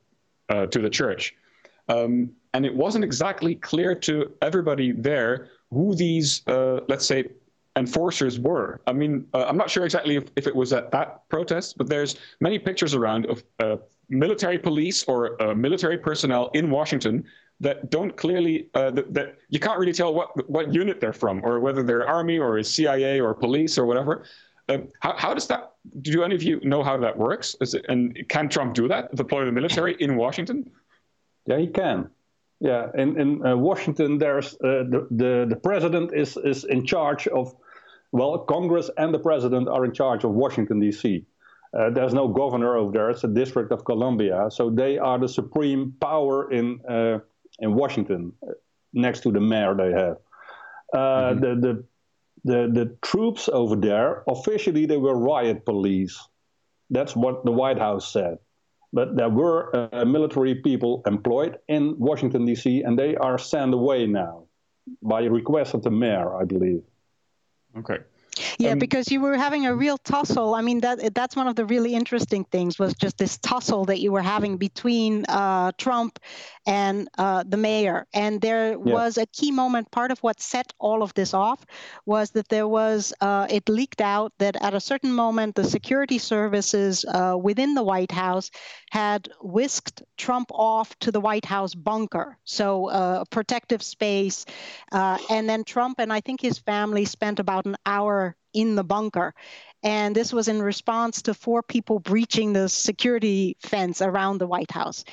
uh, 0.49 0.67
to 0.67 0.79
the 0.79 0.89
church. 0.89 1.35
Um, 1.89 2.31
and 2.55 2.65
it 2.65 2.73
wasn't 2.73 3.05
exactly 3.05 3.57
clear 3.57 3.97
to 3.97 4.31
everybody 4.41 4.93
there 4.93 5.49
who 5.71 5.97
these, 5.97 6.43
let's 6.47 7.07
say, 7.07 7.25
enforcers 7.77 8.39
were. 8.39 8.81
I 8.87 8.93
mean, 8.93 9.27
uh, 9.33 9.47
I'm 9.49 9.57
not 9.57 9.71
sure 9.71 9.85
exactly 9.85 10.17
if, 10.17 10.25
if, 10.37 10.47
it 10.47 10.55
was 10.55 10.73
at 10.73 10.91
that 10.93 11.29
protest, 11.29 11.79
but 11.79 11.89
there's 11.89 12.17
many 12.41 12.59
pictures 12.59 12.95
around 12.95 13.27
of 13.27 13.43
uh, 13.61 13.77
military 14.09 14.59
police 14.59 15.05
or 15.05 15.41
uh, 15.43 15.55
military 15.55 15.99
personnel 15.99 16.51
in 16.55 16.71
Washington 16.71 17.25
that 17.63 17.91
don't 17.91 18.17
clearly 18.17 18.69
uh, 18.75 18.91
that, 18.91 19.15
that, 19.15 19.39
you 19.49 19.59
can't 19.59 19.79
really 19.79 19.93
tell 19.93 20.13
what 20.13 20.29
what 20.51 20.75
unit 20.75 21.01
they're 21.01 21.13
from 21.13 21.41
or 21.45 21.61
whether 21.61 21.83
they're 21.83 22.07
army 22.07 22.39
or 22.39 22.63
CIA 22.63 23.21
or 23.21 23.33
police 23.35 23.79
or 23.79 23.87
whatever. 23.87 24.25
Um, 24.69 24.89
how, 25.01 25.17
how 25.17 25.35
does 25.35 25.47
that? 25.47 25.73
Do 26.03 26.23
any 26.23 26.35
of 26.35 26.43
you 26.43 26.61
know 26.61 26.83
how 26.83 26.97
that 26.99 27.17
works? 27.17 27.57
It, 27.61 27.87
and 27.89 28.19
can 28.29 28.49
Trump 28.49 28.75
do 28.75 28.89
that? 28.89 29.15
Deploy 29.15 29.45
the 29.45 29.53
military 29.53 29.95
in 30.01 30.17
Washington? 30.17 30.71
Yeah, 31.47 31.59
he 31.59 31.69
can. 31.69 32.11
Yeah, 32.61 32.91
in 32.95 33.21
in 33.21 33.47
uh, 33.47 33.57
Washington, 33.57 34.19
there's 34.19 34.55
uh, 34.55 34.85
the, 34.93 35.07
the 35.11 35.47
the 35.49 35.57
president 35.57 36.13
is 36.15 36.37
is 36.37 36.65
in 36.65 36.85
charge 36.85 37.27
of 37.29 37.55
well, 38.13 38.39
Congress 38.39 38.91
and 38.99 39.13
the 39.13 39.19
president 39.19 39.69
are 39.69 39.85
in 39.85 39.93
charge 39.93 40.25
of 40.25 40.33
Washington, 40.33 40.79
D.C. 40.81 41.25
Uh, 41.77 41.89
there's 41.89 42.13
no 42.13 42.29
governor 42.29 42.77
over 42.77 42.93
there. 42.93 43.09
It's 43.09 43.25
a 43.25 43.29
district 43.29 43.73
of 43.73 43.85
Columbia. 43.87 44.49
So 44.51 44.69
they 44.69 44.99
are 44.99 45.19
the 45.19 45.29
supreme 45.29 45.95
power 45.99 46.53
in, 46.53 46.79
uh, 46.87 47.21
in 47.59 47.75
Washington, 47.75 48.33
next 48.93 49.21
to 49.21 49.33
the 49.33 49.41
mayor 49.41 49.75
they 49.75 49.93
have. 49.93 50.17
Uh, 50.93 50.99
mm-hmm. 50.99 51.41
the, 51.41 51.55
the, 51.55 51.85
the, 52.45 52.71
the 52.73 52.97
troops 53.03 53.49
over 53.53 53.77
there, 53.77 54.25
officially, 54.29 54.87
they 54.87 54.97
were 54.97 55.17
riot 55.17 55.65
police. 55.65 56.19
That's 56.91 57.17
what 57.17 57.45
the 57.45 57.53
White 57.53 57.79
House 57.79 58.13
said. 58.13 58.39
But 58.93 59.17
there 59.17 59.31
were 59.31 59.89
uh, 59.93 60.05
military 60.05 60.57
people 60.57 61.03
employed 61.07 61.59
in 61.69 61.99
Washington, 61.99 62.45
D.C., 62.45 62.83
and 62.83 62.99
they 62.99 63.17
are 63.17 63.39
sent 63.39 63.73
away 63.73 64.07
now 64.07 64.45
by 65.03 65.23
request 65.25 65.73
of 65.73 65.83
the 65.83 65.91
mayor, 65.91 66.37
I 66.37 66.45
believe. 66.45 66.83
Okay. 67.79 67.99
Yeah, 68.59 68.73
um, 68.73 68.79
because 68.79 69.11
you 69.11 69.21
were 69.21 69.37
having 69.37 69.67
a 69.67 69.75
real 69.75 69.99
tussle. 69.99 70.55
I 70.55 70.63
mean, 70.63 70.81
that 70.81 71.15
that's 71.15 71.37
one 71.37 71.49
of 71.49 71.57
the 71.57 71.67
really 71.67 71.95
interesting 71.95 72.45
things 72.45 72.79
was 72.79 72.95
just 72.95 73.19
this 73.19 73.39
tussle 73.39 73.85
that 73.87 74.01
you 74.01 74.13
were 74.13 74.23
having 74.23 74.57
between 74.57 75.25
uh, 75.29 75.73
Trump 75.77 76.19
and 76.67 77.09
uh, 77.19 77.45
the 77.47 77.57
mayor. 77.57 78.07
And 78.15 78.41
there 78.41 78.71
yeah. 78.71 78.77
was 78.77 79.19
a 79.19 79.27
key 79.27 79.51
moment. 79.51 79.91
Part 79.91 80.11
of 80.11 80.19
what 80.21 80.41
set 80.41 80.73
all 80.79 81.03
of 81.03 81.13
this 81.15 81.35
off 81.35 81.65
was 82.07 82.31
that 82.31 82.49
there 82.49 82.69
was 82.69 83.13
uh, 83.21 83.47
it 83.51 83.69
leaked 83.69 84.01
out 84.01 84.33
that 84.39 84.57
at 84.63 84.75
a 84.75 84.81
certain 84.81 85.13
moment 85.13 85.55
the 85.55 85.65
security 85.65 86.19
services 86.19 87.05
uh, 87.05 87.37
within 87.41 87.75
the 87.75 87.83
White 87.83 88.13
House 88.13 88.51
had 88.91 89.29
whisked 89.41 90.03
Trump 90.17 90.51
off 90.53 90.99
to 91.01 91.11
the 91.11 91.21
White 91.21 91.45
House 91.45 91.75
bunker, 91.75 92.39
so 92.45 92.89
uh, 92.89 93.19
a 93.23 93.27
protective 93.27 93.83
space, 93.83 94.45
uh, 94.93 95.19
and 95.31 95.49
then 95.49 95.65
Trump 95.65 95.99
and 95.99 96.13
I 96.13 96.21
think 96.21 96.41
his 96.41 96.59
family 96.59 97.05
spent 97.05 97.41
about 97.41 97.67
an 97.67 97.77
hour 97.87 98.32
in 98.53 98.75
the 98.75 98.85
bunker. 98.85 99.35
And 99.85 100.15
this 100.15 100.33
was 100.33 100.47
in 100.47 100.63
response 100.63 101.23
to 101.23 101.35
four 101.35 101.63
people 101.63 101.99
breaching 101.99 102.53
the 102.53 102.69
security 102.69 103.57
fence 103.61 104.01
around 104.01 104.39
the 104.39 104.47
White 104.47 104.71
House. 104.71 105.05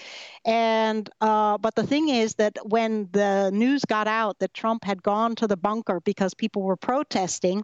And 0.46 1.10
uh, 1.22 1.58
but 1.58 1.76
the 1.76 1.86
thing 1.86 2.10
is 2.10 2.36
that 2.36 2.58
when 2.64 3.10
the 3.12 3.50
news 3.52 3.84
got 3.86 4.08
out 4.08 4.38
that 4.40 4.54
Trump 4.54 4.84
had 4.84 5.02
gone 5.02 5.36
to 5.36 5.48
the 5.48 5.58
bunker 5.58 6.00
because 6.02 6.34
people 6.36 6.62
were 6.62 6.78
protesting, 6.78 7.64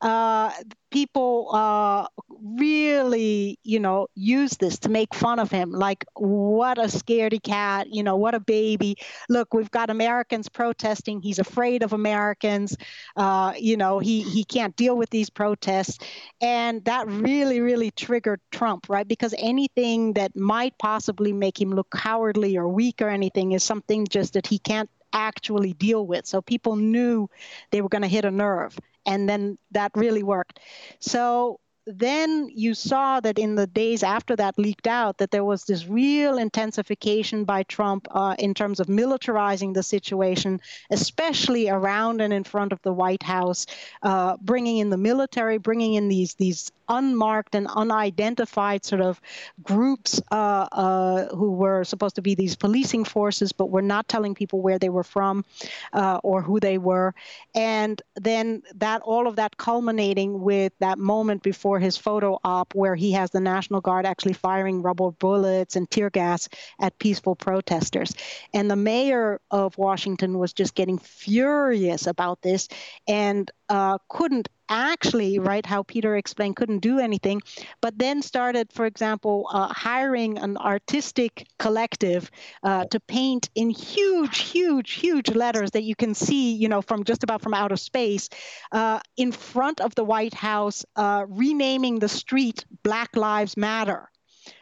uh, 0.00 0.52
people 0.94 1.50
uh, 1.52 2.06
really, 2.40 3.58
you 3.64 3.80
know, 3.80 4.06
use 4.14 4.52
this 4.58 4.78
to 4.78 4.88
make 4.88 5.12
fun 5.12 5.40
of 5.40 5.50
him. 5.50 5.72
Like, 5.72 6.04
what 6.14 6.78
a 6.78 6.82
scaredy 6.82 7.42
cat, 7.42 7.88
you 7.90 8.04
know, 8.04 8.14
what 8.14 8.36
a 8.36 8.38
baby. 8.38 8.96
Look, 9.28 9.52
we've 9.52 9.72
got 9.72 9.90
Americans 9.90 10.48
protesting. 10.48 11.20
He's 11.20 11.40
afraid 11.40 11.82
of 11.82 11.92
Americans. 11.92 12.76
Uh, 13.16 13.54
you 13.58 13.76
know, 13.76 13.98
he 13.98 14.22
he 14.22 14.44
can't 14.44 14.76
deal 14.76 14.96
with 14.96 15.10
these 15.10 15.30
protests, 15.30 15.98
and 16.40 16.84
that 16.84 17.08
really, 17.08 17.60
really 17.60 17.90
triggered 17.90 18.40
Trump, 18.52 18.86
right? 18.88 19.08
Because 19.08 19.34
anything 19.36 20.12
that 20.12 20.36
might 20.36 20.78
possibly 20.78 21.32
make 21.32 21.60
him 21.60 21.72
look 21.72 21.90
cowardly 21.90 22.56
or 22.56 22.68
weak 22.68 23.02
or 23.02 23.08
anything 23.08 23.50
is 23.50 23.64
something 23.64 24.06
just 24.08 24.34
that 24.34 24.46
he 24.46 24.60
can't 24.60 24.88
actually 25.12 25.72
deal 25.72 26.06
with. 26.06 26.24
So 26.24 26.40
people 26.40 26.76
knew 26.76 27.28
they 27.72 27.80
were 27.80 27.88
going 27.88 28.02
to 28.02 28.08
hit 28.08 28.24
a 28.24 28.30
nerve. 28.30 28.78
And 29.06 29.28
then 29.28 29.58
that 29.72 29.92
really 29.94 30.22
worked. 30.22 30.60
So 31.00 31.60
then 31.86 32.48
you 32.54 32.74
saw 32.74 33.20
that 33.20 33.38
in 33.38 33.56
the 33.56 33.66
days 33.66 34.02
after 34.02 34.34
that 34.36 34.58
leaked 34.58 34.86
out 34.86 35.18
that 35.18 35.30
there 35.30 35.44
was 35.44 35.64
this 35.64 35.86
real 35.86 36.38
intensification 36.38 37.44
by 37.44 37.62
Trump 37.64 38.08
uh, 38.10 38.34
in 38.38 38.54
terms 38.54 38.80
of 38.80 38.86
militarizing 38.86 39.74
the 39.74 39.82
situation, 39.82 40.60
especially 40.90 41.68
around 41.68 42.20
and 42.20 42.32
in 42.32 42.44
front 42.44 42.72
of 42.72 42.80
the 42.82 42.92
White 42.92 43.22
House, 43.22 43.66
uh, 44.02 44.36
bringing 44.40 44.78
in 44.78 44.90
the 44.90 44.96
military, 44.96 45.58
bringing 45.58 45.94
in 45.94 46.08
these 46.08 46.34
these 46.34 46.72
unmarked 46.88 47.54
and 47.54 47.66
unidentified 47.74 48.84
sort 48.84 49.00
of 49.00 49.20
groups 49.62 50.20
uh, 50.30 50.66
uh, 50.72 51.34
who 51.34 51.52
were 51.52 51.84
supposed 51.84 52.14
to 52.16 52.22
be 52.22 52.34
these 52.34 52.56
policing 52.56 53.04
forces, 53.04 53.52
but 53.52 53.70
were 53.70 53.82
not 53.82 54.08
telling 54.08 54.34
people 54.34 54.60
where 54.60 54.78
they 54.78 54.88
were 54.88 55.04
from 55.04 55.44
uh, 55.92 56.20
or 56.22 56.42
who 56.42 56.60
they 56.60 56.78
were. 56.78 57.14
And 57.54 58.00
then 58.16 58.62
that 58.74 59.02
all 59.02 59.26
of 59.26 59.36
that 59.36 59.56
culminating 59.56 60.42
with 60.42 60.72
that 60.78 60.98
moment 60.98 61.42
before 61.42 61.73
his 61.78 61.96
photo 61.96 62.38
op 62.44 62.74
where 62.74 62.94
he 62.94 63.12
has 63.12 63.30
the 63.30 63.40
National 63.40 63.80
Guard 63.80 64.06
actually 64.06 64.32
firing 64.32 64.82
rubber 64.82 65.10
bullets 65.10 65.76
and 65.76 65.90
tear 65.90 66.10
gas 66.10 66.48
at 66.80 66.98
peaceful 66.98 67.34
protesters. 67.36 68.14
And 68.52 68.70
the 68.70 68.76
mayor 68.76 69.40
of 69.50 69.76
Washington 69.78 70.38
was 70.38 70.52
just 70.52 70.74
getting 70.74 70.98
furious 70.98 72.06
about 72.06 72.42
this 72.42 72.68
and 73.06 73.50
uh, 73.68 73.98
couldn't 74.08 74.48
actually, 74.68 75.38
right, 75.38 75.64
how 75.66 75.82
Peter 75.82 76.16
explained, 76.16 76.56
couldn't 76.56 76.78
do 76.78 76.98
anything, 76.98 77.42
but 77.80 77.98
then 77.98 78.22
started, 78.22 78.72
for 78.72 78.86
example, 78.86 79.48
uh, 79.52 79.68
hiring 79.68 80.38
an 80.38 80.56
artistic 80.56 81.46
collective 81.58 82.30
uh, 82.62 82.84
to 82.86 82.98
paint 83.00 83.50
in 83.54 83.70
huge, 83.70 84.38
huge, 84.38 84.92
huge 84.92 85.28
letters 85.30 85.70
that 85.72 85.82
you 85.82 85.94
can 85.94 86.14
see, 86.14 86.54
you 86.54 86.68
know, 86.68 86.80
from 86.80 87.04
just 87.04 87.22
about 87.22 87.42
from 87.42 87.54
outer 87.54 87.76
space, 87.76 88.28
uh, 88.72 89.00
in 89.16 89.32
front 89.32 89.80
of 89.80 89.94
the 89.94 90.04
White 90.04 90.34
House, 90.34 90.84
uh, 90.96 91.26
renaming 91.28 91.98
the 91.98 92.08
street 92.08 92.64
Black 92.82 93.14
Lives 93.16 93.56
Matter 93.56 94.10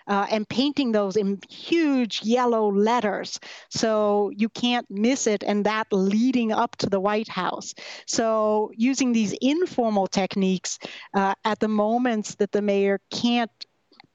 uh, 0.06 0.26
and 0.30 0.48
painting 0.48 0.92
those 0.92 1.16
in 1.16 1.38
huge 1.48 2.22
yellow 2.22 2.70
letters 2.72 3.38
so 3.70 4.30
you 4.36 4.48
can't 4.48 4.86
miss 4.90 5.26
it 5.26 5.42
and 5.44 5.64
that 5.64 5.86
leading 5.92 6.52
up 6.52 6.76
to 6.76 6.88
the 6.88 7.00
white 7.00 7.28
house 7.28 7.74
so 8.06 8.70
using 8.76 9.12
these 9.12 9.32
informal 9.40 10.06
techniques 10.06 10.78
uh, 11.14 11.34
at 11.44 11.58
the 11.60 11.68
moments 11.68 12.34
that 12.36 12.52
the 12.52 12.62
mayor 12.62 13.00
can't 13.10 13.50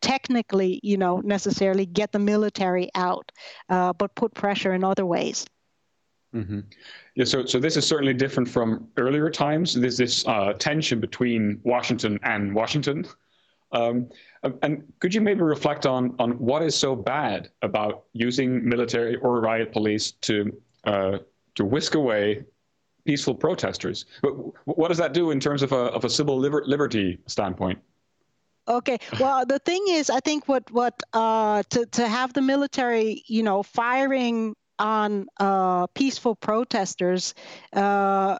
technically 0.01 0.79
you 0.83 0.97
know 0.97 1.19
necessarily 1.21 1.85
get 1.85 2.11
the 2.11 2.19
military 2.19 2.89
out 2.95 3.31
uh, 3.69 3.91
but 3.93 4.13
put 4.15 4.33
pressure 4.33 4.73
in 4.73 4.83
other 4.83 5.05
ways 5.05 5.45
Mm-hmm. 6.35 6.59
Yeah, 7.15 7.25
so 7.25 7.45
so 7.45 7.59
this 7.59 7.77
is 7.77 7.87
certainly 7.87 8.13
different 8.13 8.49
from 8.49 8.87
earlier 8.97 9.29
times. 9.29 9.73
There's 9.73 9.97
this 9.97 10.27
uh, 10.27 10.53
tension 10.53 10.99
between 10.99 11.59
Washington 11.63 12.19
and 12.23 12.53
Washington, 12.53 13.05
um, 13.71 14.09
and 14.61 14.83
could 14.99 15.13
you 15.13 15.21
maybe 15.21 15.41
reflect 15.41 15.85
on, 15.85 16.15
on 16.19 16.31
what 16.31 16.61
is 16.63 16.75
so 16.75 16.95
bad 16.95 17.49
about 17.61 18.03
using 18.13 18.67
military 18.67 19.15
or 19.17 19.41
riot 19.41 19.71
police 19.73 20.11
to, 20.11 20.55
uh, 20.85 21.17
to 21.55 21.65
whisk 21.65 21.95
away 21.95 22.43
peaceful 23.05 23.35
protesters? 23.35 24.05
What 24.65 24.87
does 24.89 24.97
that 24.97 25.13
do 25.13 25.31
in 25.31 25.39
terms 25.39 25.63
of 25.63 25.71
a, 25.71 25.91
of 25.97 26.05
a 26.05 26.09
civil 26.09 26.39
liber- 26.39 26.63
liberty 26.65 27.19
standpoint? 27.27 27.79
Okay. 28.67 28.97
Well, 29.19 29.45
the 29.45 29.59
thing 29.59 29.83
is, 29.89 30.09
I 30.09 30.19
think 30.19 30.49
what 30.49 30.69
what 30.71 31.01
uh, 31.13 31.63
to 31.69 31.85
to 31.85 32.07
have 32.07 32.33
the 32.33 32.41
military, 32.41 33.23
you 33.27 33.41
know, 33.41 33.63
firing 33.63 34.55
on 34.77 35.27
uh, 35.39 35.87
peaceful 35.87 36.35
protesters 36.35 37.33
uh, 37.73 38.37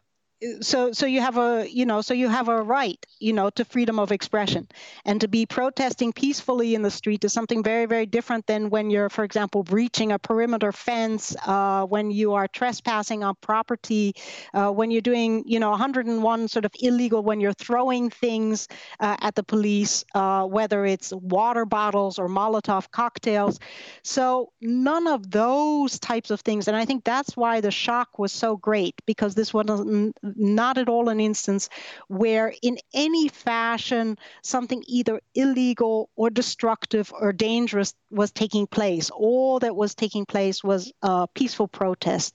so 0.60 0.92
so 0.92 1.06
you 1.06 1.20
have 1.20 1.36
a 1.36 1.66
you 1.68 1.84
know 1.84 2.00
so 2.00 2.14
you 2.14 2.28
have 2.28 2.48
a 2.48 2.62
right 2.62 3.04
you 3.18 3.32
know 3.32 3.50
to 3.50 3.64
freedom 3.64 3.98
of 3.98 4.12
expression. 4.12 4.68
And 5.04 5.20
to 5.20 5.28
be 5.28 5.46
protesting 5.46 6.12
peacefully 6.12 6.74
in 6.74 6.82
the 6.82 6.90
street 6.90 7.24
is 7.24 7.32
something 7.32 7.62
very 7.62 7.86
very 7.86 8.06
different 8.06 8.46
than 8.46 8.70
when 8.70 8.90
you're 8.90 9.08
for 9.08 9.24
example 9.24 9.62
breaching 9.62 10.12
a 10.12 10.18
perimeter 10.18 10.70
fence 10.70 11.34
uh, 11.46 11.84
when 11.86 12.10
you 12.10 12.34
are 12.34 12.46
trespassing 12.46 13.24
on 13.24 13.34
property 13.40 14.14
uh, 14.54 14.70
when 14.70 14.90
you're 14.90 15.00
doing 15.00 15.42
you 15.46 15.58
know 15.58 15.70
101 15.70 16.48
sort 16.48 16.64
of 16.64 16.72
illegal 16.80 17.22
when 17.22 17.40
you're 17.40 17.52
throwing 17.54 18.08
things 18.10 18.68
uh, 19.00 19.16
at 19.20 19.34
the 19.34 19.42
police 19.42 20.04
uh, 20.14 20.44
whether 20.44 20.84
it's 20.84 21.12
water 21.12 21.64
bottles 21.64 22.18
or 22.18 22.28
molotov 22.28 22.90
cocktails. 22.90 23.58
So 24.02 24.52
none 24.60 25.08
of 25.08 25.30
those 25.30 25.98
types 25.98 26.30
of 26.30 26.40
things. 26.40 26.68
And 26.68 26.76
i 26.76 26.84
think 26.84 27.04
that's 27.04 27.36
why 27.36 27.60
the 27.60 27.70
shock 27.70 28.18
was 28.18 28.32
so 28.32 28.56
great 28.56 28.94
because 29.06 29.34
this 29.34 29.52
wasn't 29.52 30.16
not 30.36 30.78
at 30.78 30.88
all 30.88 31.08
an 31.08 31.20
instance 31.20 31.68
where, 32.08 32.54
in 32.62 32.78
any 32.94 33.28
fashion, 33.28 34.16
something 34.42 34.82
either 34.86 35.20
illegal 35.34 36.10
or 36.16 36.30
destructive 36.30 37.12
or 37.20 37.32
dangerous 37.32 37.94
was 38.10 38.30
taking 38.30 38.66
place. 38.66 39.10
All 39.10 39.58
that 39.60 39.76
was 39.76 39.94
taking 39.94 40.26
place 40.26 40.62
was 40.64 40.92
a 41.02 41.26
peaceful 41.34 41.68
protest. 41.68 42.34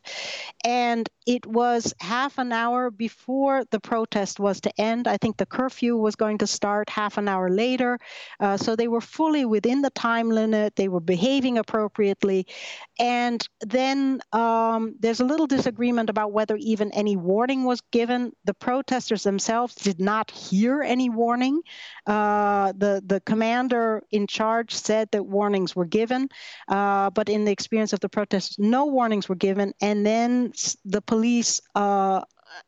And 0.63 1.09
it 1.25 1.45
was 1.45 1.93
half 1.99 2.37
an 2.37 2.51
hour 2.51 2.91
before 2.91 3.63
the 3.71 3.79
protest 3.79 4.39
was 4.39 4.61
to 4.61 4.81
end. 4.81 5.07
I 5.07 5.17
think 5.17 5.37
the 5.37 5.45
curfew 5.45 5.95
was 5.97 6.15
going 6.15 6.37
to 6.39 6.47
start 6.47 6.89
half 6.89 7.17
an 7.17 7.27
hour 7.27 7.49
later. 7.49 7.99
Uh, 8.39 8.57
so 8.57 8.75
they 8.75 8.87
were 8.87 9.01
fully 9.01 9.45
within 9.45 9.81
the 9.81 9.89
time 9.91 10.29
limit. 10.29 10.75
They 10.75 10.87
were 10.87 10.99
behaving 10.99 11.57
appropriately. 11.57 12.47
And 12.99 13.47
then 13.61 14.21
um, 14.31 14.95
there's 14.99 15.19
a 15.19 15.25
little 15.25 15.47
disagreement 15.47 16.09
about 16.09 16.31
whether 16.31 16.55
even 16.57 16.91
any 16.91 17.15
warning 17.15 17.63
was 17.63 17.81
given. 17.91 18.33
The 18.45 18.53
protesters 18.53 19.23
themselves 19.23 19.75
did 19.75 19.99
not 19.99 20.29
hear 20.31 20.81
any 20.81 21.09
warning. 21.09 21.61
Uh, 22.05 22.73
the, 22.77 23.01
the 23.05 23.21
commander 23.21 24.03
in 24.11 24.27
charge 24.27 24.73
said 24.73 25.09
that 25.11 25.25
warnings 25.25 25.75
were 25.75 25.85
given, 25.85 26.29
uh, 26.67 27.09
but 27.09 27.29
in 27.29 27.45
the 27.45 27.51
experience 27.51 27.93
of 27.93 27.99
the 28.01 28.09
protesters, 28.09 28.59
no 28.59 28.85
warnings 28.85 29.29
were 29.29 29.35
given. 29.35 29.73
And 29.81 30.05
then 30.05 30.53
the 30.85 31.01
police 31.13 31.61
uh, 31.75 32.21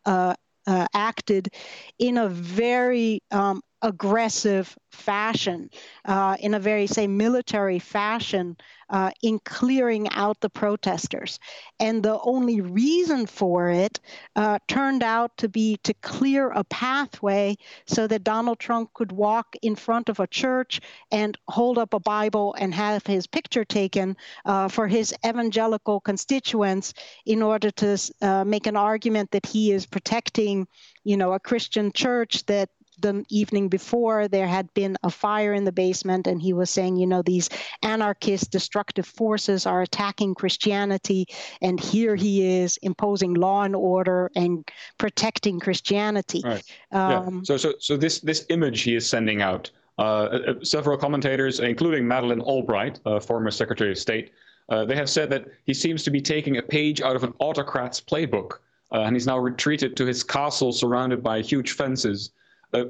uh, 0.06 0.36
uh, 0.68 0.88
acted 0.94 1.50
in 1.98 2.18
a 2.18 2.30
very 2.30 3.22
um, 3.32 3.62
aggressive 3.86 4.75
fashion, 4.92 5.70
uh, 6.06 6.36
in 6.39 6.56
a 6.56 6.60
very, 6.60 6.88
say, 6.88 7.06
military 7.06 7.77
fashion, 7.77 8.58
uh, 8.89 9.12
in 9.22 9.39
clearing 9.39 10.10
out 10.10 10.39
the 10.42 10.50
protesters. 10.50 11.39
And 11.80 12.01
the 12.01 12.20
only 12.22 12.62
reason 12.62 13.27
for 13.27 13.70
it 13.70 14.00
uh, 14.36 14.58
turned 14.68 15.04
out 15.04 15.38
to 15.38 15.50
be 15.50 15.77
to 15.84 15.94
clear 16.01 16.50
a 16.50 16.63
pathway 16.63 17.58
so 17.86 18.08
that 18.08 18.24
Donald 18.24 18.60
Trump 18.60 18.92
could 18.94 19.12
walk 19.12 19.56
in 19.62 19.75
front 19.75 20.10
of 20.10 20.20
a 20.20 20.27
church 20.27 20.82
and 21.12 21.38
hold 21.48 21.77
up 21.77 21.94
a 21.94 22.00
Bible 22.00 22.56
and 22.58 22.74
have 22.74 23.06
his 23.06 23.27
picture 23.27 23.65
taken 23.65 24.18
uh, 24.46 24.68
for 24.68 24.88
his 24.88 25.13
evangelical 25.25 26.00
constituents 26.00 26.94
in 27.25 27.44
order 27.44 27.70
to 27.72 27.98
uh, 28.22 28.44
make 28.44 28.65
an 28.65 28.75
argument 28.75 29.30
that 29.32 29.46
he 29.46 29.72
is 29.72 29.86
protecting 29.86 30.68
you 31.06 31.15
know, 31.15 31.34
a 31.34 31.39
Christian 31.39 31.92
church 31.94 32.46
that 32.48 32.70
the 33.00 33.25
evening 33.30 33.70
before 33.70 34.28
there 34.28 34.48
had 34.48 34.74
been 34.74 34.98
a 35.04 35.10
fire 35.10 35.54
in 35.54 35.64
the 35.64 35.72
basement 35.72 36.28
and 36.28 36.42
he 36.42 36.54
was 36.54 36.70
saying 36.70 36.96
you 36.96 37.08
know 37.08 37.22
these 37.22 37.50
anarchist 37.84 38.52
destructive 38.52 39.06
forces 39.06 39.66
are 39.66 39.82
attacking 39.82 40.34
christianity 40.34 41.25
and 41.62 41.80
here 41.80 42.16
he 42.16 42.62
is 42.62 42.78
imposing 42.78 43.34
law 43.34 43.64
and 43.64 43.75
order 43.75 44.32
and 44.36 44.70
protecting 44.98 45.60
christianity 45.60 46.42
right. 46.44 46.64
Um, 46.92 47.36
yeah. 47.36 47.42
so 47.44 47.58
so 47.58 47.74
so 47.80 47.98
this 47.98 48.20
this 48.20 48.46
image 48.50 48.82
he 48.82 48.96
is 48.96 49.08
sending 49.08 49.42
out 49.42 49.70
uh, 49.98 50.02
uh, 50.02 50.54
several 50.64 50.98
commentators 50.98 51.60
including 51.60 52.08
madeleine 52.08 52.42
albright 52.42 53.00
uh, 53.06 53.20
former 53.20 53.52
secretary 53.52 53.92
of 53.92 53.98
state 53.98 54.32
uh, 54.70 54.84
they 54.84 54.96
have 54.96 55.10
said 55.10 55.30
that 55.30 55.46
he 55.66 55.74
seems 55.74 56.04
to 56.04 56.12
be 56.12 56.22
taking 56.22 56.58
a 56.58 56.62
page 56.62 57.01
out 57.01 57.16
of 57.16 57.24
an 57.24 57.34
autocrat's 57.34 58.01
playbook 58.01 58.60
uh, 58.92 59.01
and 59.01 59.16
he's 59.16 59.27
now 59.27 59.38
retreated 59.38 59.96
to 59.98 60.05
his 60.05 60.24
castle 60.24 60.72
surrounded 60.72 61.24
by 61.24 61.42
huge 61.42 61.74
fences 61.74 62.31
uh, 62.75 62.85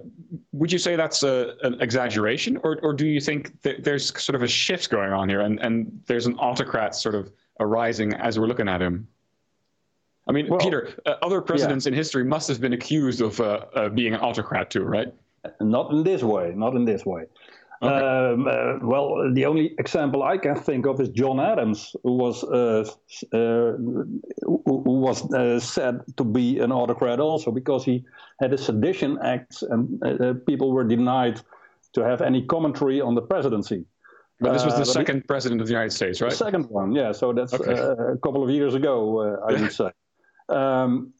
would 0.51 0.71
you 0.71 0.79
say 0.79 0.95
that's 0.95 1.23
a, 1.23 1.55
an 1.63 1.79
exaggeration, 1.81 2.57
or, 2.63 2.79
or 2.81 2.93
do 2.93 3.07
you 3.07 3.21
think 3.21 3.61
that 3.61 3.83
there's 3.83 4.07
sort 4.21 4.35
of 4.35 4.41
a 4.41 4.47
shift 4.47 4.89
going 4.89 5.11
on 5.11 5.29
here, 5.29 5.41
and, 5.41 5.59
and 5.59 6.01
there's 6.07 6.25
an 6.25 6.35
autocrat 6.35 6.95
sort 6.95 7.15
of 7.15 7.31
arising 7.59 8.13
as 8.13 8.39
we're 8.39 8.47
looking 8.47 8.67
at 8.67 8.81
him? 8.81 9.07
I 10.27 10.31
mean, 10.31 10.47
well, 10.49 10.59
Peter, 10.59 10.89
uh, 11.05 11.15
other 11.21 11.39
presidents 11.39 11.85
yeah. 11.85 11.91
in 11.91 11.93
history 11.93 12.23
must 12.23 12.47
have 12.47 12.59
been 12.59 12.73
accused 12.73 13.21
of 13.21 13.39
uh, 13.39 13.65
uh, 13.75 13.89
being 13.89 14.13
an 14.13 14.21
autocrat 14.21 14.71
too, 14.71 14.83
right? 14.83 15.13
Not 15.61 15.91
in 15.91 16.03
this 16.03 16.23
way. 16.23 16.53
Not 16.55 16.75
in 16.75 16.85
this 16.85 17.05
way. 17.05 17.25
Okay. 17.85 18.33
Um, 18.33 18.47
uh, 18.47 18.79
well, 18.81 19.31
the 19.33 19.45
only 19.45 19.75
example 19.77 20.23
I 20.23 20.37
can 20.37 20.55
think 20.55 20.85
of 20.85 20.99
is 20.99 21.09
John 21.09 21.39
Adams, 21.39 21.95
who 22.03 22.13
was 22.13 22.43
uh, 22.43 22.85
uh, 23.33 23.73
who 24.43 24.99
was 24.99 25.31
uh, 25.33 25.59
said 25.59 26.01
to 26.17 26.23
be 26.23 26.59
an 26.59 26.71
autocrat 26.71 27.19
also 27.19 27.51
because 27.51 27.85
he 27.85 28.03
had 28.39 28.53
a 28.53 28.57
sedition 28.57 29.19
act, 29.21 29.61
and 29.69 30.01
uh, 30.03 30.07
uh, 30.07 30.33
people 30.47 30.71
were 30.71 30.83
denied 30.83 31.41
to 31.93 32.03
have 32.03 32.21
any 32.21 32.45
commentary 32.45 33.01
on 33.01 33.13
the 33.13 33.21
presidency. 33.21 33.85
But 34.39 34.53
this 34.53 34.65
was 34.65 34.77
the 34.77 34.85
second 34.85 35.17
he, 35.17 35.21
president 35.21 35.61
of 35.61 35.67
the 35.67 35.73
United 35.73 35.93
States, 35.93 36.21
right? 36.21 36.31
The 36.31 36.37
second 36.37 36.69
one, 36.69 36.91
yeah. 36.91 37.13
So 37.13 37.31
that's 37.31 37.53
okay. 37.53 37.71
a 37.71 38.17
couple 38.17 38.43
of 38.43 38.49
years 38.49 38.73
ago, 38.73 39.39
I 39.47 39.53
would 39.53 39.71
say. 39.81 39.91
Um, 40.49 41.13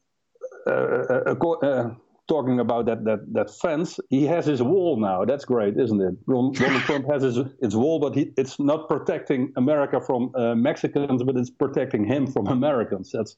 talking 2.28 2.60
about 2.60 2.86
that, 2.86 3.04
that, 3.04 3.32
that 3.32 3.50
fence, 3.50 4.00
he 4.10 4.24
has 4.26 4.46
his 4.46 4.62
wall 4.62 4.98
now. 4.98 5.24
That's 5.24 5.44
great, 5.44 5.76
isn't 5.78 6.00
it? 6.00 6.26
Donald 6.26 6.56
Trump 6.56 7.06
has 7.10 7.22
his, 7.22 7.38
his 7.60 7.76
wall, 7.76 7.98
but 7.98 8.14
he, 8.14 8.32
it's 8.36 8.58
not 8.58 8.88
protecting 8.88 9.52
America 9.56 10.00
from 10.00 10.34
uh, 10.34 10.54
Mexicans, 10.54 11.22
but 11.22 11.36
it's 11.36 11.50
protecting 11.50 12.04
him 12.04 12.26
from 12.26 12.46
Americans. 12.58 13.10
That's 13.12 13.36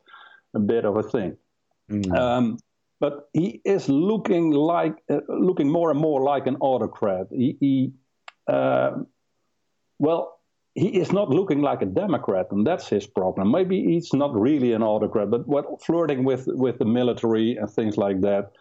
a 0.55 0.59
bit 0.59 0.85
of 0.85 0.97
a 0.97 1.03
thing. 1.03 1.37
Mm. 1.91 2.17
Um, 2.17 2.59
but 3.01 3.29
he 3.33 3.61
is 3.65 3.89
looking 3.89 4.51
like 4.51 4.97
uh, 5.09 5.21
looking 5.29 5.71
more 5.71 5.91
and 5.91 6.01
more 6.01 6.21
like 6.21 6.47
an 6.47 6.57
autocrat. 6.57 7.29
He, 7.31 7.57
he 7.61 7.93
uh, 8.49 8.97
well, 9.99 10.41
he 10.75 10.89
is 10.89 11.13
not 11.13 11.31
looking 11.31 11.61
like 11.61 11.83
a 11.83 11.87
Democrat, 11.87 12.47
and 12.51 12.67
that's 12.67 12.89
his 12.89 13.07
problem. 13.07 13.51
Maybe 13.51 13.85
he's 13.85 14.13
not 14.13 14.35
really 14.35 14.73
an 14.73 14.83
autocrat, 14.83 15.31
but 15.31 15.47
what 15.47 15.83
flirting 15.83 16.25
with 16.25 16.47
with 16.47 16.79
the 16.79 16.85
military 16.85 17.57
and 17.57 17.71
things 17.71 17.97
like 17.97 18.21
that 18.23 18.53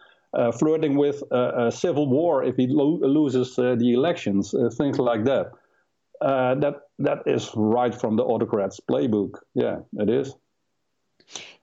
flirting 0.58 0.96
with 0.96 1.22
a 1.30 1.70
civil 1.70 2.08
war 2.08 2.44
if 2.44 2.56
he 2.56 2.66
lo- 2.66 3.00
loses 3.00 3.58
uh, 3.58 3.74
the 3.78 3.92
elections, 3.92 4.54
uh, 4.54 4.70
things 4.70 4.98
like 4.98 5.24
that. 5.24 5.52
Uh, 6.20 6.54
that 6.56 6.74
that 6.98 7.22
is 7.26 7.50
right 7.54 7.94
from 7.94 8.16
the 8.16 8.24
autocrats' 8.24 8.80
playbook. 8.80 9.38
Yeah, 9.54 9.78
it 9.98 10.10
is. 10.10 10.34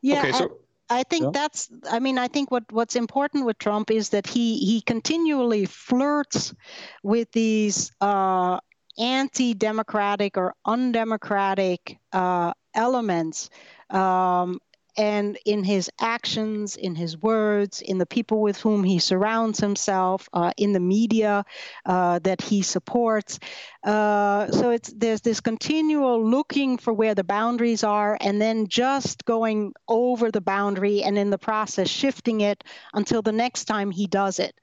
Yeah. 0.01 0.19
Okay, 0.19 0.32
so- 0.32 0.60
I 0.89 1.04
think 1.04 1.23
yeah. 1.23 1.30
that's 1.34 1.69
I 1.89 1.99
mean 1.99 2.17
I 2.17 2.28
think 2.28 2.51
what 2.51 2.71
what's 2.71 2.95
important 2.95 3.45
with 3.45 3.58
Trump 3.58 3.89
is 3.89 4.10
that 4.10 4.28
he 4.28 4.58
he 4.60 4.82
continually 4.82 5.65
flirts 5.65 6.54
with 7.01 7.32
these 7.32 7.91
uh, 8.01 8.60
anti-democratic 8.99 10.38
or 10.38 10.54
undemocratic 10.65 11.97
uh, 12.13 12.54
elements 12.75 13.49
um, 13.89 14.60
and 14.98 15.38
in 15.46 15.64
his 15.64 15.90
actions, 16.00 16.76
in 16.76 16.96
his 16.96 17.18
words, 17.18 17.82
in 17.82 17.98
the 17.98 18.06
people 18.06 18.42
with 18.42 18.58
whom 18.60 18.84
he 18.84 19.00
surrounds 19.00 19.60
himself, 19.60 20.30
uh, 20.34 20.52
in 20.58 20.74
the 20.74 20.80
media 20.80 21.46
uh, 21.86 22.20
that 22.20 22.42
he 22.42 22.62
supports. 22.62 23.40
Uh, 23.84 24.50
so 24.52 24.72
it's 24.72 24.92
there's 24.96 25.22
this 25.22 25.40
continual 25.42 26.24
looking 26.24 26.78
for 26.78 26.94
where 26.94 27.16
the 27.16 27.24
boundaries 27.24 27.84
are, 27.84 28.18
and 28.22 28.42
then 28.42 28.68
just 28.68 29.26
going 29.26 29.74
over 29.88 30.32
the 30.32 30.42
boundary, 30.42 31.04
and 31.04 31.18
in 31.18 31.30
the 31.30 31.38
process 31.38 31.90
shifting 31.90 32.42
it 32.42 32.64
until 32.94 33.22
the 33.22 33.32
next 33.32 33.66
time 33.66 33.92
he 33.92 34.08
does 34.08 34.40
it. 34.40 34.56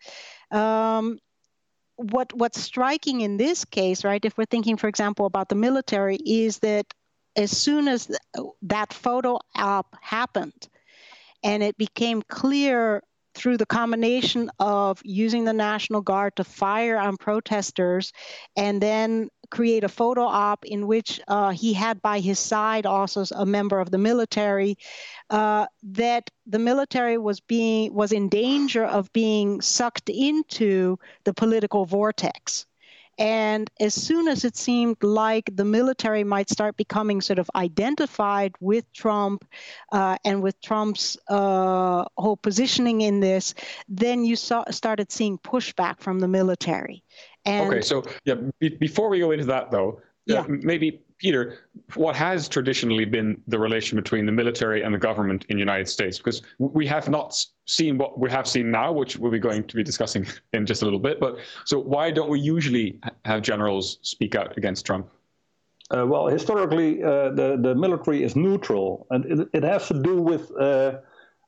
Um, 0.51 1.19
what 1.97 2.33
what's 2.35 2.61
striking 2.61 3.21
in 3.21 3.37
this 3.37 3.65
case, 3.65 4.05
right? 4.05 4.25
If 4.25 4.37
we're 4.37 4.47
thinking, 4.47 4.77
for 4.77 4.89
example, 4.89 5.27
about 5.27 5.49
the 5.49 5.55
military, 5.55 6.17
is 6.17 6.59
that 6.61 6.87
as 7.37 7.57
soon 7.57 7.89
as 7.89 8.11
that 8.63 8.93
photo 8.93 9.39
op 9.55 9.97
happened 10.01 10.69
and 11.43 11.63
it 11.63 11.77
became 11.77 12.23
clear 12.23 13.03
through 13.35 13.57
the 13.57 13.67
combination 13.67 14.51
of 14.59 15.01
using 15.05 15.45
the 15.45 15.53
National 15.53 16.01
Guard 16.01 16.37
to 16.37 16.45
fire 16.45 16.99
on 16.99 17.17
protesters 17.17 18.13
and 18.57 18.81
then 18.81 19.31
create 19.51 19.85
a 19.85 19.89
photo 19.89 20.23
op 20.23 20.65
in 20.65 20.87
which 20.87 21.21
uh, 21.29 21.51
he 21.51 21.73
had 21.73 22.01
by 22.03 22.21
his 22.21 22.39
side 22.39 22.87
also 22.87 23.25
a 23.35 23.47
member 23.47 23.81
of 23.81 23.91
the 23.91 23.99
military 23.99 24.77
uh, 25.31 25.67
that 25.83 26.31
the 26.47 26.59
military 26.59 27.19
was 27.19 27.41
being 27.41 27.93
was 27.93 28.13
in 28.13 28.29
danger 28.29 28.85
of 28.85 29.13
being 29.13 29.61
sucked 29.61 30.09
into 30.09 30.99
the 31.25 31.35
political 31.35 31.85
vortex 31.85 32.67
And 33.19 33.71
as 33.79 33.95
soon 33.95 34.29
as 34.29 34.45
it 34.45 34.57
seemed 34.57 35.03
like 35.03 35.51
the 35.55 35.65
military 35.65 36.25
might 36.25 36.49
start 36.49 36.77
becoming 36.77 37.21
sort 37.21 37.39
of 37.39 37.51
identified 37.55 38.55
with 38.61 38.91
Trump 38.93 39.45
uh, 39.93 40.17
and 40.25 40.43
with 40.43 40.61
Trump's 40.63 41.17
uh, 41.29 42.05
whole 42.17 42.37
positioning 42.37 43.03
in 43.03 43.21
this, 43.21 43.55
then 43.89 44.25
you 44.25 44.37
saw, 44.37 44.65
started 44.71 45.13
seeing 45.13 45.39
pushback 45.39 46.01
from 46.01 46.21
the 46.21 46.29
military. 46.29 47.05
And 47.45 47.69
okay, 47.69 47.83
so 47.83 48.05
yeah, 48.25 48.37
be- 48.59 48.77
before 48.77 49.09
we 49.09 49.19
go 49.19 49.31
into 49.33 49.47
that 49.47 49.71
though, 49.71 50.01
yeah. 50.27 50.45
maybe 50.49 51.01
Peter, 51.23 51.59
what 51.95 52.17
has 52.17 52.49
traditionally 52.49 53.05
been 53.05 53.41
the 53.47 53.59
relation 53.59 53.97
between 53.97 54.27
the 54.27 54.33
military 54.33 54.83
and 54.83 54.93
the 54.93 54.99
government 54.99 55.47
in 55.49 55.57
the 55.57 55.61
United 55.61 55.89
States? 55.89 56.19
Because 56.19 56.43
we 56.59 56.85
have 56.87 57.09
not 57.09 57.45
seen 57.67 57.97
what 57.97 58.19
we 58.19 58.29
have 58.29 58.47
seen 58.49 58.73
now, 58.73 58.93
which 58.93 59.17
we'll 59.17 59.31
be 59.31 59.39
going 59.39 59.65
to 59.65 59.77
be 59.77 59.85
discussing 59.85 60.27
in 60.53 60.67
just 60.67 60.83
a 60.83 60.85
little 60.85 60.99
bit. 60.99 61.21
But 61.21 61.39
so 61.65 61.79
why 61.79 62.11
don't 62.11 62.29
we 62.29 62.41
usually 62.41 62.99
have 63.25 63.43
generals 63.43 63.99
speak 64.03 64.35
out 64.35 64.57
against 64.59 64.85
Trump? 64.85 65.09
Uh, 65.97 66.07
well, 66.07 66.27
historically, 66.27 67.03
uh, 67.03 67.31
the 67.31 67.59
the 67.61 67.75
military 67.75 68.25
is 68.25 68.35
neutral, 68.35 69.07
and 69.11 69.25
it, 69.27 69.49
it 69.53 69.63
has 69.63 69.89
to 69.89 70.03
do 70.03 70.23
with, 70.23 70.51
uh, 70.59 70.99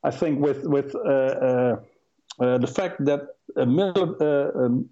I 0.02 0.10
think, 0.10 0.38
with 0.38 0.64
with 0.64 0.94
uh, 0.94 0.98
uh, 0.98 1.76
uh, 2.40 2.58
the 2.58 2.66
fact 2.66 3.04
that 3.06 3.22
um, 3.56 4.88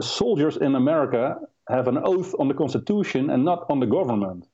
soldiers 0.00 0.56
in 0.56 0.74
America 0.76 1.40
have 1.68 1.88
an 1.88 1.98
oath 1.98 2.34
on 2.38 2.48
the 2.48 2.54
Constitution 2.54 3.30
and 3.30 3.44
not 3.44 3.66
on 3.70 3.80
the 3.80 3.86
government, 3.86 4.46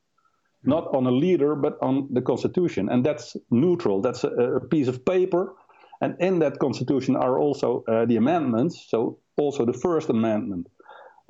not 0.65 0.95
on 0.95 1.07
a 1.07 1.11
leader, 1.11 1.55
but 1.55 1.79
on 1.81 2.09
the 2.13 2.21
Constitution. 2.23 2.89
And 2.89 3.05
that's 3.05 3.37
neutral. 3.51 4.01
That's 4.01 4.25
a, 4.25 4.29
a 4.29 4.61
piece 4.61 4.89
of 4.89 5.05
paper. 5.05 5.55
And 6.01 6.17
in 6.21 6.39
that 6.41 6.59
Constitution 6.59 7.17
are 7.17 7.39
also 7.39 7.85
uh, 7.89 8.05
the 8.05 8.17
amendments, 8.17 8.87
so 8.89 9.19
also 9.37 9.65
the 9.65 9.73
First 9.73 10.11
Amendment. 10.11 10.69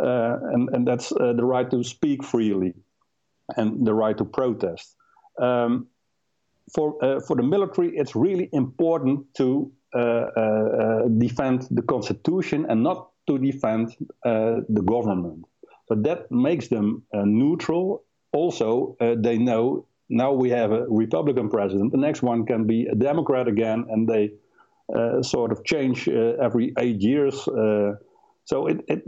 Uh, 0.02 0.36
and, 0.52 0.68
and 0.72 0.86
that's 0.86 1.10
uh, 1.12 1.32
the 1.32 1.44
right 1.44 1.70
to 1.70 1.82
speak 1.82 2.22
freely 2.22 2.74
and 3.56 3.86
the 3.86 3.94
right 3.94 4.16
to 4.18 4.24
protest. 4.24 4.94
Um, 5.40 5.88
for, 6.74 7.02
uh, 7.02 7.20
for 7.20 7.34
the 7.36 7.42
military, 7.42 7.96
it's 7.96 8.14
really 8.14 8.48
important 8.52 9.26
to 9.34 9.72
uh, 9.94 9.98
uh, 9.98 11.08
defend 11.16 11.66
the 11.70 11.82
Constitution 11.82 12.66
and 12.68 12.82
not 12.82 13.10
to 13.26 13.38
defend 13.38 13.96
the 14.24 14.82
government. 14.84 15.46
So 15.88 15.94
that 15.94 16.30
makes 16.30 16.68
them 16.68 17.02
uh, 17.14 17.22
neutral. 17.24 18.04
Also, 18.32 18.96
uh, 19.00 19.14
they 19.18 19.38
know 19.38 19.86
now 20.10 20.32
we 20.32 20.50
have 20.50 20.72
a 20.72 20.86
Republican 20.88 21.48
president. 21.48 21.92
The 21.92 21.98
next 21.98 22.22
one 22.22 22.46
can 22.46 22.66
be 22.66 22.86
a 22.86 22.94
Democrat 22.94 23.48
again, 23.48 23.86
and 23.90 24.08
they 24.08 24.32
uh, 24.94 25.22
sort 25.22 25.52
of 25.52 25.64
change 25.64 26.08
uh, 26.08 26.34
every 26.40 26.72
eight 26.78 27.00
years. 27.00 27.46
Uh, 27.48 27.96
so 28.44 28.66
it, 28.66 28.80
it, 28.88 29.02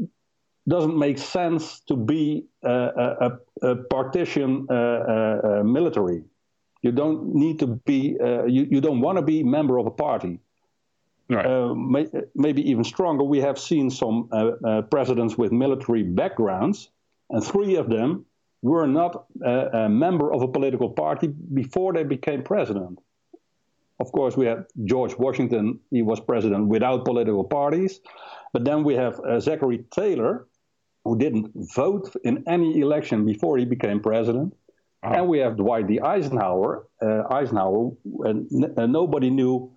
doesn't 0.69 0.97
make 0.97 1.17
sense 1.17 1.81
to 1.81 1.97
be 1.97 2.45
a, 2.63 2.71
a, 2.71 3.39
a, 3.63 3.77
partition 3.89 4.67
uh, 4.71 5.63
military. 5.65 6.23
You 6.83 6.93
don't 6.93 7.35
need 7.35 7.59
to 7.61 7.67
be. 7.67 8.17
you, 8.47 8.69
you 8.71 8.81
don't 8.81 9.01
want 9.01 9.17
to 9.17 9.23
be 9.23 9.43
member 9.43 9.79
of 9.79 9.87
a 9.87 9.91
party. 9.91 10.39
Right. 11.31 11.47
Uh, 11.47 11.75
may, 11.75 12.07
maybe 12.35 12.69
even 12.71 12.85
stronger, 12.85 13.23
we 13.23 13.41
have 13.41 13.59
seen 13.59 13.89
some 13.89 14.29
uh, 14.33 14.51
uh, 14.65 14.83
presidents 14.83 15.39
with 15.39 15.53
military 15.53 16.03
backgrounds, 16.03 16.91
and 17.31 17.43
three 17.43 17.77
of 17.77 17.89
them 17.89 18.27
were 18.63 18.87
not 18.87 19.25
a 19.43 19.89
member 19.89 20.35
of 20.35 20.43
a 20.43 20.49
political 20.49 20.91
party 20.91 21.29
before 21.29 21.95
they 21.95 22.03
became 22.03 22.43
president. 22.43 22.99
Of 24.01 24.13
course, 24.13 24.37
we 24.37 24.47
have 24.47 24.67
George 24.85 25.15
Washington, 25.17 25.79
he 25.91 26.03
was 26.03 26.21
president 26.21 26.69
without 26.69 27.05
political 27.05 27.45
parties. 27.45 28.01
But 28.53 28.65
then 28.65 28.83
we 28.83 28.95
have 28.95 29.21
uh, 29.21 29.41
Zachary 29.41 29.85
Taylor, 29.91 30.47
who 31.05 31.17
didn't 31.17 31.53
vote 31.55 32.15
in 32.25 32.45
any 32.49 32.81
election 32.81 33.25
before 33.25 33.57
he 33.57 33.65
became 33.65 34.01
president. 34.01 34.55
Oh. 35.03 35.13
And 35.13 35.29
we 35.29 35.39
have 35.39 35.57
Dwight 35.57 35.87
D. 35.87 36.01
Eisenhower. 36.01 36.87
Uh, 37.01 37.23
Eisenhower, 37.31 37.93
and 38.25 38.47
n- 38.53 38.93
nobody 38.93 39.31
knew 39.31 39.71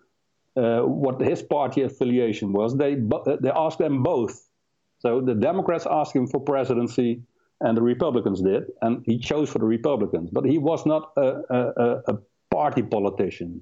uh, 0.55 0.81
what 0.81 1.19
his 1.21 1.41
party 1.41 1.81
affiliation 1.81 2.53
was, 2.53 2.75
they 2.77 2.95
they 3.41 3.51
asked 3.51 3.79
them 3.79 4.03
both. 4.03 4.49
So 4.99 5.19
the 5.19 5.35
Democrats 5.35 5.85
asked 5.89 6.15
him 6.15 6.27
for 6.27 6.39
presidency, 6.39 7.21
and 7.61 7.75
the 7.75 7.81
Republicans 7.81 8.41
did, 8.41 8.71
and 8.81 9.03
he 9.05 9.17
chose 9.17 9.49
for 9.49 9.59
the 9.59 9.65
Republicans. 9.65 10.29
But 10.31 10.45
he 10.45 10.57
was 10.57 10.85
not 10.85 11.11
a, 11.17 11.41
a, 11.49 12.01
a 12.07 12.17
party 12.51 12.83
politician. 12.83 13.61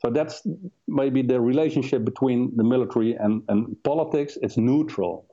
So 0.00 0.10
that's 0.10 0.46
maybe 0.88 1.22
the 1.22 1.40
relationship 1.40 2.04
between 2.04 2.56
the 2.56 2.64
military 2.64 3.14
and, 3.14 3.42
and 3.48 3.76
politics. 3.84 4.36
It's 4.42 4.56
neutral. 4.56 5.26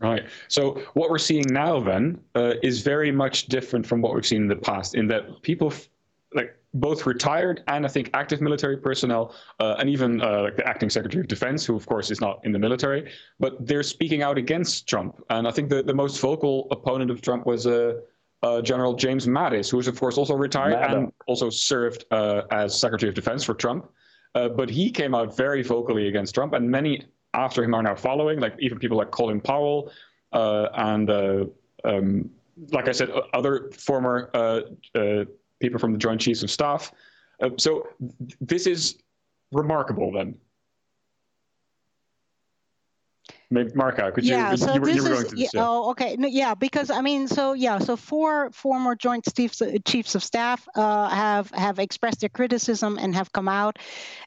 Right. 0.00 0.24
So 0.48 0.82
what 0.94 1.10
we're 1.10 1.18
seeing 1.18 1.44
now 1.48 1.78
then 1.78 2.20
uh, 2.34 2.54
is 2.62 2.82
very 2.82 3.12
much 3.12 3.46
different 3.46 3.86
from 3.86 4.02
what 4.02 4.14
we've 4.14 4.26
seen 4.26 4.42
in 4.42 4.48
the 4.48 4.56
past, 4.56 4.96
in 4.96 5.06
that 5.08 5.42
people 5.42 5.72
like 6.34 6.56
both 6.74 7.04
retired 7.06 7.62
and 7.68 7.84
I 7.84 7.88
think 7.88 8.10
active 8.14 8.40
military 8.40 8.76
personnel, 8.76 9.34
uh, 9.60 9.76
and 9.78 9.90
even 9.90 10.20
uh, 10.22 10.42
like 10.42 10.56
the 10.56 10.66
acting 10.66 10.88
Secretary 10.88 11.20
of 11.20 11.28
Defense, 11.28 11.64
who 11.64 11.76
of 11.76 11.86
course 11.86 12.10
is 12.10 12.20
not 12.20 12.40
in 12.44 12.52
the 12.52 12.58
military, 12.58 13.12
but 13.38 13.66
they're 13.66 13.82
speaking 13.82 14.22
out 14.22 14.38
against 14.38 14.88
Trump. 14.88 15.22
And 15.30 15.46
I 15.46 15.50
think 15.50 15.68
the, 15.68 15.82
the 15.82 15.94
most 15.94 16.20
vocal 16.20 16.68
opponent 16.70 17.10
of 17.10 17.20
Trump 17.20 17.46
was 17.46 17.66
uh, 17.66 17.94
uh 18.42 18.62
General 18.62 18.94
James 18.94 19.26
Mattis, 19.26 19.70
who 19.70 19.78
is 19.78 19.86
of 19.86 19.98
course 19.98 20.16
also 20.16 20.34
retired 20.34 20.74
and 20.90 21.12
also 21.26 21.50
served 21.50 22.04
uh, 22.10 22.42
as 22.50 22.78
Secretary 22.78 23.08
of 23.08 23.14
Defense 23.14 23.44
for 23.44 23.54
Trump. 23.54 23.90
Uh, 24.34 24.48
but 24.48 24.70
he 24.70 24.90
came 24.90 25.14
out 25.14 25.36
very 25.36 25.62
vocally 25.62 26.08
against 26.08 26.34
Trump, 26.34 26.54
and 26.54 26.70
many 26.70 27.04
after 27.34 27.62
him 27.62 27.74
are 27.74 27.82
now 27.82 27.94
following, 27.94 28.40
like 28.40 28.54
even 28.60 28.78
people 28.78 28.96
like 28.96 29.10
Colin 29.10 29.40
Powell 29.40 29.92
and, 30.32 31.10
um, 31.84 32.30
like 32.70 32.88
I 32.88 32.92
said, 32.92 33.10
other 33.34 33.70
former 33.72 34.30
people 35.62 35.78
from 35.78 35.92
the 35.92 35.98
Joint 35.98 36.20
Chiefs 36.20 36.42
of 36.42 36.50
Staff. 36.50 36.92
Uh, 37.40 37.50
so 37.56 37.88
th- 38.00 38.36
this 38.40 38.66
is 38.66 38.98
remarkable 39.52 40.12
then. 40.12 40.34
Maybe 43.52 43.70
Markha, 43.74 44.10
could 44.10 44.24
yeah, 44.24 44.52
you? 44.52 44.56
So 44.56 44.74
you, 44.74 44.80
this 44.80 44.96
you 44.96 45.12
is, 45.12 45.30
this, 45.30 45.52
yeah. 45.52 45.60
Oh, 45.62 45.90
okay. 45.90 46.16
No, 46.16 46.26
yeah, 46.26 46.54
because 46.54 46.90
I 46.90 47.02
mean, 47.02 47.28
so 47.28 47.52
yeah, 47.52 47.78
so 47.78 47.96
four 47.96 48.50
former 48.52 48.94
Joint 48.94 49.28
Chiefs 49.36 49.60
Chiefs 49.86 50.14
of 50.14 50.24
Staff 50.24 50.66
uh, 50.74 51.10
have 51.10 51.50
have 51.50 51.78
expressed 51.78 52.20
their 52.20 52.30
criticism 52.30 52.98
and 52.98 53.14
have 53.14 53.30
come 53.32 53.48
out, 53.48 53.78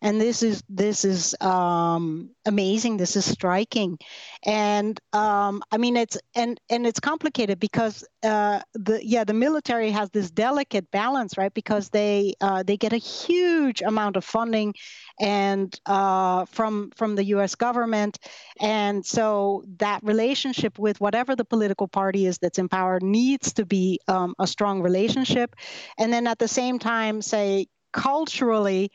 and 0.04 0.22
this 0.22 0.44
is 0.44 0.64
this 0.70 1.04
is 1.04 1.36
um, 1.42 2.30
amazing. 2.46 2.98
This 2.98 3.16
is 3.16 3.26
striking, 3.26 3.98
and 4.46 5.00
um, 5.12 5.64
I 5.72 5.78
mean 5.78 5.98
it's 5.98 6.20
and 6.36 6.60
and 6.70 6.86
it's 6.86 7.00
complicated 7.00 7.60
because 7.60 8.06
uh, 8.22 8.62
the 8.76 9.04
yeah 9.04 9.24
the 9.24 9.34
military 9.34 9.90
has 9.90 10.12
this 10.12 10.30
delicate 10.30 10.92
balance, 10.92 11.36
right? 11.36 11.54
Because 11.56 11.90
they 11.90 12.36
uh, 12.42 12.62
they 12.62 12.78
get 12.78 12.94
a 12.94 12.98
huge 12.98 13.82
amount 13.82 14.18
of 14.18 14.24
funding 14.24 14.76
and 15.20 15.80
uh, 15.88 16.46
from 16.46 16.92
from 16.96 17.16
the 17.16 17.24
U.S. 17.26 17.56
government, 17.56 18.20
and 18.60 19.06
so 19.16 19.64
that 19.78 20.04
relationship 20.04 20.78
with 20.78 21.00
whatever 21.00 21.36
the 21.36 21.46
political 21.46 21.88
party 21.88 22.26
is 22.26 22.38
that's 22.38 22.60
in 22.60 22.68
power 22.70 23.00
needs 23.02 23.54
to 23.54 23.66
be 23.66 24.00
um, 24.08 24.36
a 24.40 24.48
strong 24.48 24.82
relationship, 24.82 25.56
and 25.98 26.12
then 26.12 26.28
at 26.28 26.40
the 26.40 26.48
same 26.48 26.80
time, 26.80 27.22
say 27.22 27.68
culturally, 27.96 28.92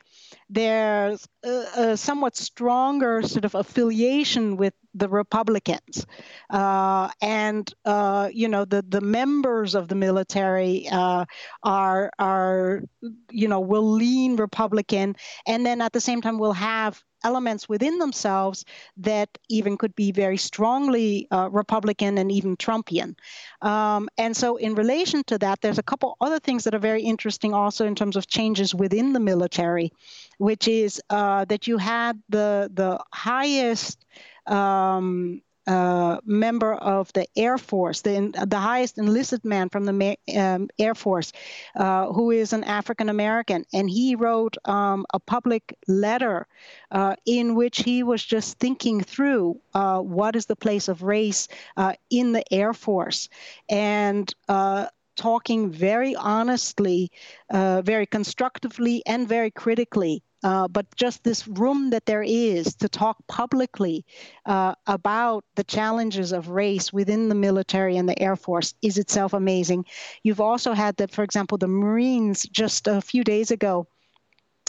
there's 0.51 1.27
a, 1.43 1.65
a, 1.77 1.97
somewhat 1.97 2.37
stronger 2.37 3.23
sort 3.23 3.47
of 3.47 3.55
affiliation 3.55 4.59
with 4.59 4.75
the 4.95 5.09
Republicans, 5.09 6.07
uh, 6.51 7.09
and 7.21 7.73
uh, 7.85 8.29
you 8.33 8.49
know 8.49 8.65
the 8.65 8.83
the 8.89 9.01
members 9.01 9.75
of 9.75 9.89
the 9.89 9.95
military 9.95 10.89
uh, 10.91 11.25
are 11.63 12.11
are 12.19 12.83
you 13.31 13.49
know 13.49 13.61
will 13.61 13.91
lean 13.91 14.37
Republican, 14.37 15.17
and 15.47 15.65
then 15.65 15.81
at 15.81 15.93
the 15.93 16.01
same 16.01 16.21
time 16.21 16.39
will 16.39 16.53
have 16.53 17.03
elements 17.25 17.69
within 17.69 17.99
themselves 17.99 18.65
that 18.97 19.29
even 19.49 19.77
could 19.77 19.95
be 19.95 20.13
very 20.13 20.37
strongly 20.37 21.27
uh, 21.31 21.49
Republican 21.51 22.19
and 22.19 22.33
even 22.33 22.57
Trumpian. 22.57 23.15
Um, 23.63 24.09
and 24.19 24.37
so, 24.37 24.57
in 24.57 24.75
relation 24.75 25.23
to 25.25 25.39
that, 25.39 25.61
there's 25.61 25.79
a 25.79 25.83
couple 25.83 26.17
other 26.21 26.39
things 26.39 26.65
that 26.65 26.75
are 26.75 26.79
very 26.79 27.03
interesting 27.03 27.53
also 27.55 27.87
in 27.87 27.95
terms 27.95 28.17
of 28.17 28.27
changes 28.27 28.75
within 28.75 29.13
the 29.13 29.21
military, 29.21 29.93
which 30.39 30.69
is 30.69 31.01
uh, 31.11 31.45
that 31.47 31.67
you 31.67 31.79
had 31.79 32.21
the 32.29 32.71
the 32.73 32.99
highest 33.13 34.07
um, 34.47 35.43
uh, 35.67 36.19
member 36.25 36.75
of 36.75 37.13
the 37.13 37.27
Air 37.37 37.59
Force, 37.59 38.01
the, 38.03 38.33
the 38.47 38.59
highest 38.59 38.99
enlisted 38.99 39.45
man 39.45 39.69
from 39.69 39.85
the 39.85 40.17
um, 40.37 40.69
Air 40.79 40.95
Force, 40.95 41.33
uh, 41.77 42.07
who 42.13 42.31
is 42.31 42.53
an 42.53 42.65
African 42.65 43.09
American. 43.09 43.65
And 43.73 43.89
he 43.89 44.17
wrote 44.17 44.57
um, 44.65 45.07
a 45.15 45.21
public 45.21 45.77
letter 45.87 46.47
uh, 46.91 47.15
in 47.25 47.55
which 47.55 47.79
he 47.83 48.03
was 48.03 48.25
just 48.25 48.59
thinking 48.59 49.01
through 49.03 49.61
uh, 49.75 50.01
what 50.01 50.35
is 50.35 50.47
the 50.47 50.57
place 50.57 50.89
of 50.89 51.03
race 51.03 51.47
uh, 51.77 51.93
in 52.11 52.33
the 52.33 52.43
Air 52.53 52.73
Force. 52.73 53.29
And 53.69 54.35
talking 55.17 55.71
very 55.71 56.17
honestly, 56.17 57.11
uh, 57.51 57.83
very 57.83 58.07
constructively, 58.07 59.03
and 59.05 59.29
very 59.29 59.51
critically. 59.51 60.23
Uh, 60.43 60.67
but 60.69 60.87
just 60.97 61.23
this 61.23 61.47
room 61.47 61.91
that 61.91 62.07
there 62.07 62.23
is 62.23 62.75
to 62.77 62.89
talk 62.89 63.17
publicly 63.29 64.05
uh, 64.47 64.75
about 64.87 65.45
the 65.57 65.65
challenges 65.65 66.33
of 66.33 66.49
race 66.49 66.93
within 66.93 67.29
the 67.29 67.35
military 67.35 67.97
and 67.97 68.09
the 68.09 68.21
Air 68.21 68.37
Force 68.37 68.75
is 68.81 68.97
itself 68.97 69.33
amazing. 69.33 69.85
You've 70.23 70.41
also 70.41 70.73
had 70.73 70.97
that, 70.97 71.11
for 71.11 71.23
example, 71.23 71.59
the 71.59 71.69
Marines 71.69 72.43
just 72.45 72.87
a 72.87 73.01
few 73.01 73.23
days 73.23 73.51
ago 73.51 73.87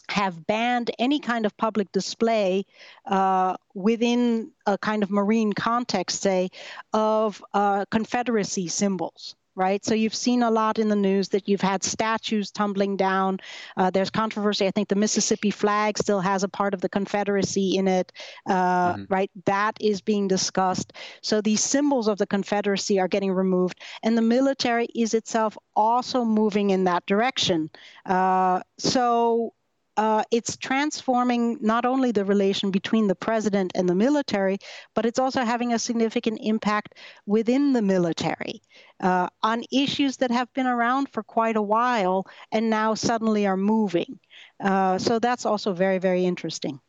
have 0.10 0.46
banned 0.46 0.92
any 1.00 1.20
kind 1.20 1.46
of 1.46 1.56
public 1.56 1.90
display 1.94 2.66
uh, 3.06 3.56
within 3.74 4.52
a 4.66 4.78
kind 4.78 5.04
of 5.04 5.10
marine 5.10 5.54
context, 5.54 6.22
say, 6.22 6.50
of 6.92 7.42
uh, 7.54 7.86
Confederacy 7.92 8.68
symbols 8.68 9.36
right? 9.56 9.84
So 9.84 9.94
you've 9.94 10.16
seen 10.16 10.44
a 10.44 10.52
lot 10.52 10.80
in 10.80 10.88
the 10.88 10.96
news 10.96 11.30
that 11.30 11.48
you've 11.48 11.62
had 11.62 11.84
statues 11.84 12.52
tumbling 12.52 12.98
down. 12.98 13.40
Uh, 13.78 13.90
there's 13.90 14.10
controversy. 14.10 14.68
I 14.68 14.72
think 14.72 14.88
the 14.88 14.96
Mississippi 14.96 15.52
flag 15.52 15.98
still 15.98 16.22
has 16.22 16.44
a 16.44 16.50
part 16.50 16.74
of 16.74 16.82
the 16.82 16.90
Confederacy 16.90 17.78
in 17.78 17.88
it, 17.88 18.12
uh, 18.48 18.94
mm-hmm. 18.94 19.04
right? 19.10 19.32
That 19.46 19.78
is 19.82 20.02
being 20.02 20.28
discussed. 20.28 20.94
So 21.22 21.42
these 21.42 21.64
symbols 21.64 22.08
of 22.08 22.18
the 22.18 22.28
Confederacy 22.28 23.00
are 23.00 23.08
getting 23.08 23.32
removed, 23.32 23.80
and 24.04 24.18
the 24.18 24.22
military 24.22 24.88
is 24.96 25.14
itself 25.14 25.58
also 25.76 26.24
moving 26.24 26.70
in 26.70 26.86
that 26.86 27.06
direction. 27.06 27.70
Uh, 28.06 28.62
so 28.78 29.54
uh, 30.02 30.24
it's 30.32 30.58
transforming 30.58 31.60
not 31.62 31.86
only 31.86 32.12
the 32.12 32.26
relation 32.26 32.72
between 32.72 33.06
the 33.06 33.14
president 33.14 33.72
and 33.76 33.88
the 33.88 33.94
military, 33.94 34.58
but 34.96 35.06
it's 35.06 35.20
also 35.20 35.44
having 35.44 35.74
a 35.74 35.78
significant 35.78 36.40
impact 36.42 36.96
within 37.28 37.72
the 37.72 37.84
military 37.84 38.64
uh, 39.02 39.28
on 39.44 39.64
issues 39.72 40.18
that 40.18 40.32
have 40.32 40.52
been 40.54 40.66
around 40.66 41.08
for 41.10 41.22
quite 41.22 41.56
a 41.56 41.62
while 41.62 42.26
and 42.52 42.68
now 42.68 42.96
suddenly 42.96 43.46
are 43.46 43.56
moving. 43.56 44.20
Uh, 44.60 44.98
so 44.98 45.20
that's 45.20 45.46
also 45.46 45.72
very, 45.72 46.00
very 46.00 46.26
interesting. 46.26 46.80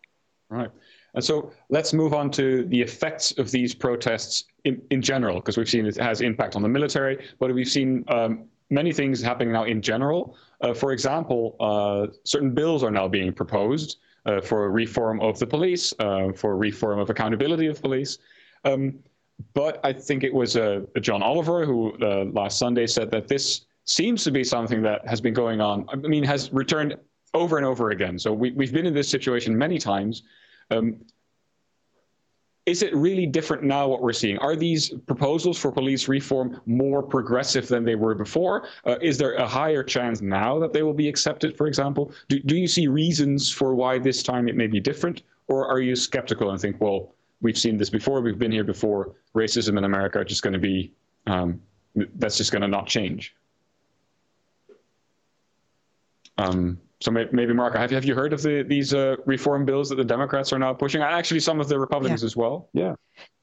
Right. 0.48 0.70
And 1.12 1.22
so 1.22 1.52
let's 1.68 1.92
move 1.92 2.14
on 2.14 2.30
to 2.30 2.64
the 2.64 2.80
effects 2.80 3.36
of 3.36 3.50
these 3.50 3.74
protests 3.74 4.44
in, 4.64 4.80
in 4.88 5.02
general, 5.02 5.34
because 5.34 5.58
we've 5.58 5.68
seen 5.68 5.84
it 5.84 5.98
has 5.98 6.22
impact 6.22 6.56
on 6.56 6.62
the 6.62 6.68
military, 6.68 7.22
but 7.38 7.52
we've 7.52 7.68
seen 7.68 8.06
um, 8.08 8.46
many 8.70 8.92
things 8.92 9.20
happening 9.20 9.52
now 9.52 9.64
in 9.64 9.82
general. 9.82 10.36
Uh, 10.60 10.72
for 10.74 10.92
example, 10.92 11.56
uh, 11.60 12.06
certain 12.24 12.54
bills 12.54 12.82
are 12.82 12.90
now 12.90 13.08
being 13.08 13.32
proposed 13.32 13.98
uh, 14.26 14.40
for 14.40 14.70
reform 14.70 15.20
of 15.20 15.38
the 15.38 15.46
police, 15.46 15.92
uh, 15.98 16.32
for 16.32 16.56
reform 16.56 16.98
of 16.98 17.10
accountability 17.10 17.66
of 17.66 17.80
police. 17.80 18.18
Um, 18.64 18.98
but 19.54 19.80
I 19.84 19.92
think 19.92 20.22
it 20.24 20.32
was 20.32 20.56
uh, 20.56 20.82
John 21.00 21.22
Oliver 21.22 21.64
who 21.64 21.92
uh, 22.00 22.24
last 22.32 22.58
Sunday 22.58 22.86
said 22.86 23.10
that 23.10 23.28
this 23.28 23.66
seems 23.84 24.22
to 24.24 24.30
be 24.30 24.44
something 24.44 24.82
that 24.82 25.06
has 25.06 25.20
been 25.20 25.34
going 25.34 25.60
on. 25.60 25.86
I 25.92 25.96
mean, 25.96 26.22
has 26.22 26.52
returned 26.52 26.96
over 27.34 27.56
and 27.56 27.66
over 27.66 27.90
again. 27.90 28.18
So 28.18 28.32
we, 28.32 28.50
have 28.50 28.72
been 28.72 28.86
in 28.86 28.94
this 28.94 29.08
situation 29.08 29.56
many 29.56 29.78
times. 29.78 30.22
Um, 30.70 31.00
is 32.64 32.82
it 32.82 32.94
really 32.94 33.26
different 33.26 33.64
now 33.64 33.88
what 33.88 34.02
we're 34.02 34.12
seeing? 34.12 34.38
Are 34.38 34.54
these 34.54 34.90
proposals 35.06 35.58
for 35.58 35.72
police 35.72 36.06
reform 36.06 36.60
more 36.64 37.02
progressive 37.02 37.66
than 37.66 37.84
they 37.84 37.96
were 37.96 38.14
before? 38.14 38.68
Uh, 38.86 38.96
is 39.02 39.18
there 39.18 39.34
a 39.34 39.46
higher 39.46 39.82
chance 39.82 40.20
now 40.20 40.60
that 40.60 40.72
they 40.72 40.82
will 40.82 40.94
be 40.94 41.08
accepted, 41.08 41.56
for 41.56 41.66
example? 41.66 42.12
Do, 42.28 42.38
do 42.40 42.56
you 42.56 42.68
see 42.68 42.86
reasons 42.86 43.50
for 43.50 43.74
why 43.74 43.98
this 43.98 44.22
time 44.22 44.48
it 44.48 44.56
may 44.56 44.68
be 44.68 44.78
different? 44.78 45.22
Or 45.48 45.66
are 45.66 45.80
you 45.80 45.96
skeptical 45.96 46.50
and 46.50 46.60
think, 46.60 46.80
well, 46.80 47.14
we've 47.40 47.58
seen 47.58 47.76
this 47.76 47.90
before, 47.90 48.20
we've 48.20 48.38
been 48.38 48.52
here 48.52 48.64
before, 48.64 49.16
racism 49.34 49.76
in 49.76 49.82
America 49.82 50.20
is 50.20 50.28
just 50.28 50.42
going 50.42 50.52
to 50.52 50.60
be, 50.60 50.92
um, 51.26 51.60
that's 51.94 52.36
just 52.36 52.52
going 52.52 52.62
to 52.62 52.68
not 52.68 52.86
change? 52.86 53.34
Um, 56.38 56.80
so 57.02 57.10
maybe, 57.10 57.52
Mark, 57.52 57.74
have 57.74 57.90
you, 57.90 57.96
have 57.96 58.04
you 58.04 58.14
heard 58.14 58.32
of 58.32 58.42
the, 58.42 58.62
these 58.62 58.94
uh, 58.94 59.16
reform 59.26 59.64
bills 59.64 59.88
that 59.88 59.96
the 59.96 60.04
Democrats 60.04 60.52
are 60.52 60.58
now 60.58 60.72
pushing? 60.72 61.02
Actually, 61.02 61.40
some 61.40 61.60
of 61.60 61.68
the 61.68 61.78
Republicans 61.78 62.22
yeah. 62.22 62.26
as 62.26 62.36
well. 62.36 62.68
Yeah. 62.72 62.94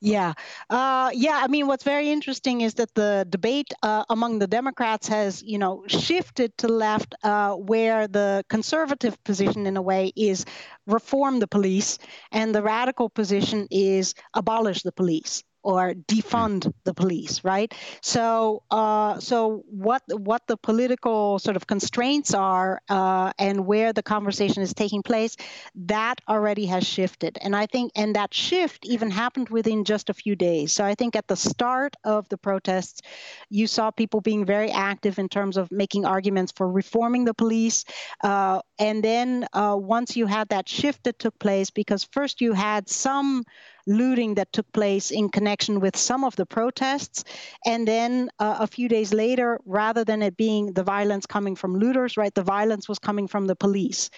Yeah, 0.02 0.34
uh, 0.70 1.12
yeah. 1.14 1.42
I 1.44 1.48
mean, 1.48 1.68
what's 1.68 1.84
very 1.84 2.10
interesting 2.10 2.62
is 2.62 2.76
that 2.76 2.96
the 2.96 3.28
debate 3.30 3.74
uh, 3.84 4.06
among 4.10 4.40
the 4.40 4.48
Democrats 4.48 5.10
has, 5.10 5.44
you 5.44 5.58
know, 5.58 5.84
shifted 5.88 6.58
to 6.60 6.70
left, 6.70 7.14
uh, 7.24 7.56
where 7.56 8.08
the 8.08 8.46
conservative 8.50 9.22
position, 9.26 9.68
in 9.68 9.76
a 9.76 9.82
way, 9.82 10.14
is 10.16 10.46
reform 10.88 11.40
the 11.40 11.48
police, 11.48 11.98
and 12.32 12.56
the 12.56 12.64
radical 12.64 13.10
position 13.10 13.68
is 13.70 14.14
abolish 14.34 14.84
the 14.84 14.94
police 14.94 15.44
or 15.70 15.94
defund 15.94 16.74
the 16.84 16.94
police, 16.96 17.44
right? 17.44 17.72
So, 18.02 18.64
uh, 18.72 19.20
so 19.20 19.64
what 19.70 20.02
what 20.08 20.42
the 20.48 20.58
political 20.58 21.38
sort 21.38 21.56
of 21.56 21.68
constraints 21.68 22.34
are 22.34 22.82
uh, 22.90 23.32
and 23.38 23.68
where 23.68 23.94
the 23.94 24.02
conversation 24.02 24.64
is 24.64 24.74
taking 24.74 25.04
place, 25.04 25.38
that 25.76 26.22
already 26.28 26.66
has 26.66 26.88
shifted, 26.88 27.38
and 27.42 27.56
I 27.56 27.68
think 27.68 27.92
and 27.96 28.16
that 28.16 28.34
shift 28.34 28.86
even 28.86 29.12
happened 29.12 29.50
within 29.50 29.84
just 29.84 30.10
a 30.10 30.14
few 30.14 30.36
days. 30.36 30.74
So 30.74 30.84
I 30.84 30.96
think 30.96 31.16
at 31.16 31.28
the 31.28 31.36
start 31.36 31.96
of 32.04 32.28
the 32.30 32.38
protests, 32.38 33.02
you 33.50 33.68
saw 33.68 33.92
people 33.92 34.22
being 34.22 34.46
very 34.46 34.72
active 34.72 35.20
in 35.20 35.30
terms 35.30 35.56
of 35.56 35.72
making 35.72 36.06
arguments 36.06 36.52
for 36.56 36.68
reforming 36.72 37.26
the 37.26 37.34
police, 37.34 37.86
uh, 38.24 38.62
and 38.80 39.04
then 39.04 39.46
uh, 39.54 39.76
once 39.78 40.16
you 40.16 40.26
had 40.26 40.50
that 40.50 40.68
shift 40.68 41.04
that 41.04 41.20
took 41.20 41.38
place, 41.40 41.70
because 41.70 42.06
first 42.06 42.40
you 42.42 42.54
had 42.54 42.90
some 42.90 43.44
looting 43.88 44.36
that 44.36 44.54
took 44.54 44.72
place 44.72 45.10
in 45.10 45.30
connection 45.30 45.80
with 45.80 45.98
some 45.98 46.24
of 46.24 46.36
the 46.36 46.46
protests. 46.46 47.24
And 47.66 47.88
then 47.88 48.30
uh, 48.40 48.58
a 48.60 48.68
few 48.68 48.88
days 48.88 49.14
later, 49.14 49.60
rather 49.66 50.04
than 50.04 50.22
it 50.22 50.38
being 50.38 50.74
the 50.74 50.84
violence 50.84 51.26
coming 51.26 51.56
from 51.56 51.76
looters, 51.76 52.16
right, 52.16 52.34
the 52.34 52.44
violence 52.44 52.88
was 52.88 53.00
coming 53.00 53.28
from 53.28 53.48
the 53.48 53.56
police. 53.56 54.10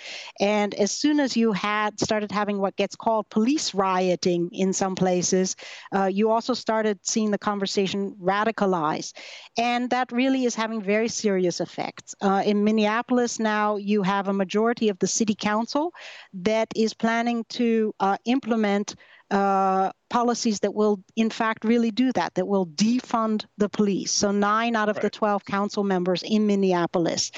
And 0.42 0.74
as 0.76 0.92
soon 0.92 1.20
as 1.22 1.38
you 1.38 1.54
had 1.54 2.00
started 2.00 2.32
having 2.32 2.60
what 2.60 2.76
gets 2.76 2.96
called 2.96 3.30
police 3.30 3.74
rioting 3.74 4.50
in 4.52 4.74
some 4.74 4.96
places, 4.96 5.56
uh, 5.96 6.06
you 6.06 6.30
also 6.30 6.54
started 6.54 7.00
seeing 7.04 7.32
the 7.32 7.38
conversation 7.38 8.16
radicalize. 8.22 9.14
And 9.58 9.90
that 9.92 10.12
really 10.12 10.44
is 10.44 10.56
having 10.56 10.82
very 10.82 11.08
serious 11.08 11.62
effects. 11.62 12.14
Uh, 12.22 12.44
in 12.46 12.64
Minneapolis 12.64 13.40
now, 13.40 13.78
you 13.78 14.04
have 14.04 14.28
a 14.28 14.34
majority 14.34 14.51
of 14.56 15.00
the 15.00 15.08
city 15.08 15.36
council 15.36 15.94
that 16.34 16.68
is 16.76 16.94
planning 16.94 17.46
to 17.50 17.94
uh, 18.00 18.18
implement 18.26 18.96
uh, 19.32 19.92
policies 20.10 20.60
that 20.60 20.74
will, 20.74 21.02
in 21.16 21.30
fact, 21.30 21.64
really 21.64 21.90
do 21.90 22.12
that, 22.12 22.34
that 22.36 22.46
will 22.46 22.68
defund 22.68 23.46
the 23.58 23.70
police. 23.70 24.12
So, 24.12 24.32
nine 24.32 24.76
out 24.76 24.90
of 24.90 24.98
right. 24.98 25.04
the 25.04 25.10
12 25.10 25.46
council 25.46 25.86
members 25.86 26.22
in 26.22 26.46
Minneapolis. 26.46 27.32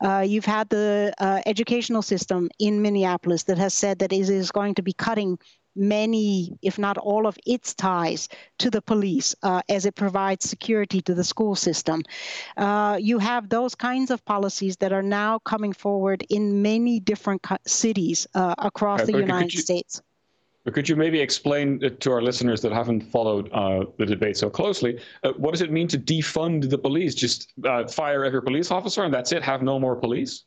Uh, 0.00 0.24
you've 0.24 0.44
had 0.44 0.68
the 0.68 1.12
uh, 1.18 1.40
educational 1.46 2.02
system 2.02 2.48
in 2.60 2.80
Minneapolis 2.80 3.42
that 3.44 3.58
has 3.58 3.74
said 3.74 3.98
that 3.98 4.12
it 4.12 4.28
is 4.28 4.52
going 4.52 4.76
to 4.76 4.82
be 4.82 4.92
cutting 4.92 5.38
many, 5.76 6.58
if 6.62 6.78
not 6.78 6.98
all, 6.98 7.26
of 7.26 7.38
its 7.46 7.74
ties 7.74 8.28
to 8.58 8.70
the 8.70 8.82
police 8.82 9.34
uh, 9.42 9.62
as 9.68 9.86
it 9.86 9.94
provides 9.94 10.48
security 10.48 11.00
to 11.02 11.14
the 11.14 11.24
school 11.24 11.54
system. 11.54 12.02
Uh, 12.56 12.96
you 13.00 13.18
have 13.18 13.48
those 13.48 13.74
kinds 13.74 14.10
of 14.10 14.24
policies 14.24 14.76
that 14.78 14.92
are 14.92 15.02
now 15.02 15.38
coming 15.40 15.72
forward 15.72 16.24
in 16.30 16.62
many 16.62 17.00
different 17.00 17.42
co- 17.42 17.56
cities 17.66 18.26
uh, 18.34 18.54
across 18.58 19.04
the 19.06 19.16
United 19.16 19.54
you, 19.54 19.60
States. 19.60 20.02
But 20.64 20.74
could 20.74 20.88
you 20.88 20.96
maybe 20.96 21.20
explain 21.20 21.80
to 21.80 22.12
our 22.12 22.20
listeners 22.20 22.60
that 22.60 22.72
haven't 22.72 23.00
followed 23.00 23.50
uh, 23.52 23.84
the 23.96 24.06
debate 24.06 24.36
so 24.36 24.50
closely, 24.50 25.00
uh, 25.24 25.32
what 25.36 25.52
does 25.52 25.62
it 25.62 25.70
mean 25.70 25.88
to 25.88 25.98
defund 25.98 26.68
the 26.68 26.78
police? 26.78 27.14
Just 27.14 27.52
uh, 27.64 27.86
fire 27.86 28.24
every 28.24 28.42
police 28.42 28.70
officer 28.70 29.04
and 29.04 29.12
that's 29.12 29.32
it? 29.32 29.42
Have 29.42 29.62
no 29.62 29.80
more 29.80 29.96
police? 29.96 30.44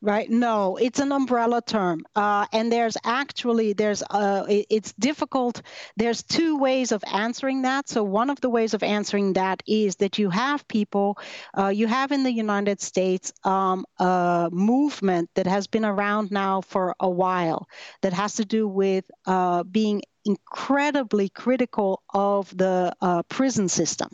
Right? 0.00 0.28
No, 0.28 0.76
it's 0.76 0.98
an 0.98 1.12
umbrella 1.12 1.62
term, 1.62 2.04
uh, 2.16 2.46
and 2.52 2.72
there's 2.72 2.96
actually 3.04 3.72
there's 3.72 4.02
uh, 4.10 4.44
it's 4.48 4.92
difficult. 4.94 5.62
There's 5.96 6.22
two 6.22 6.58
ways 6.58 6.92
of 6.92 7.02
answering 7.12 7.62
that. 7.62 7.88
So 7.88 8.02
one 8.02 8.30
of 8.30 8.40
the 8.40 8.50
ways 8.50 8.74
of 8.74 8.82
answering 8.82 9.34
that 9.34 9.62
is 9.66 9.96
that 9.96 10.18
you 10.18 10.30
have 10.30 10.66
people, 10.68 11.18
uh, 11.56 11.68
you 11.68 11.86
have 11.86 12.12
in 12.12 12.22
the 12.24 12.32
United 12.32 12.80
States 12.80 13.32
um, 13.44 13.84
a 13.98 14.48
movement 14.52 15.30
that 15.34 15.46
has 15.46 15.66
been 15.66 15.84
around 15.84 16.30
now 16.30 16.60
for 16.60 16.94
a 17.00 17.08
while 17.08 17.68
that 18.02 18.12
has 18.12 18.34
to 18.34 18.44
do 18.44 18.66
with 18.68 19.10
uh, 19.26 19.62
being 19.64 20.02
incredibly 20.24 21.28
critical 21.28 22.02
of 22.14 22.56
the 22.56 22.92
uh, 23.00 23.22
prison 23.24 23.68
system 23.68 24.08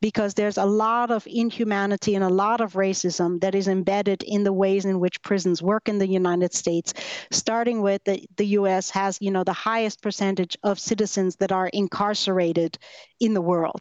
because 0.00 0.34
there's 0.34 0.58
a 0.58 0.64
lot 0.64 1.10
of 1.10 1.26
inhumanity 1.26 2.14
and 2.14 2.24
a 2.24 2.28
lot 2.28 2.60
of 2.60 2.74
racism 2.74 3.40
that 3.40 3.54
is 3.54 3.66
embedded 3.68 4.22
in 4.22 4.44
the 4.44 4.52
ways 4.52 4.84
in 4.84 5.00
which 5.00 5.20
prisons 5.22 5.62
work 5.62 5.88
in 5.88 5.98
the 5.98 6.06
United 6.08 6.54
States 6.54 6.94
starting 7.30 7.82
with 7.82 8.02
the, 8.04 8.24
the 8.36 8.46
US 8.58 8.90
has 8.90 9.18
you 9.20 9.30
know 9.30 9.44
the 9.44 9.52
highest 9.52 10.02
percentage 10.02 10.56
of 10.62 10.78
citizens 10.78 11.36
that 11.36 11.52
are 11.52 11.68
incarcerated 11.68 12.78
in 13.20 13.34
the 13.34 13.42
world 13.42 13.80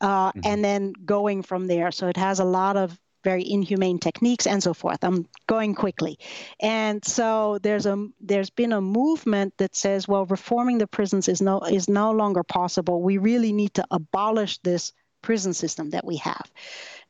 uh, 0.00 0.28
mm-hmm. 0.28 0.40
and 0.44 0.64
then 0.64 0.92
going 1.04 1.42
from 1.42 1.66
there 1.66 1.90
so 1.90 2.06
it 2.08 2.16
has 2.16 2.38
a 2.38 2.44
lot 2.44 2.76
of 2.76 2.98
very 3.26 3.44
inhumane 3.56 3.98
techniques 3.98 4.46
and 4.46 4.62
so 4.62 4.72
forth. 4.72 5.02
I'm 5.02 5.26
going 5.48 5.74
quickly. 5.74 6.16
And 6.60 7.04
so 7.04 7.58
there's 7.64 7.86
a 7.86 7.96
there's 8.20 8.50
been 8.50 8.72
a 8.72 8.80
movement 8.80 9.54
that 9.58 9.74
says, 9.74 10.06
well, 10.06 10.26
reforming 10.26 10.78
the 10.78 10.86
prisons 10.86 11.26
is 11.28 11.42
no 11.42 11.60
is 11.60 11.88
no 11.88 12.12
longer 12.12 12.44
possible. 12.44 13.02
We 13.02 13.18
really 13.18 13.52
need 13.52 13.74
to 13.74 13.84
abolish 13.90 14.58
this 14.58 14.92
prison 15.22 15.54
system 15.54 15.90
that 15.90 16.04
we 16.04 16.16
have. 16.18 16.46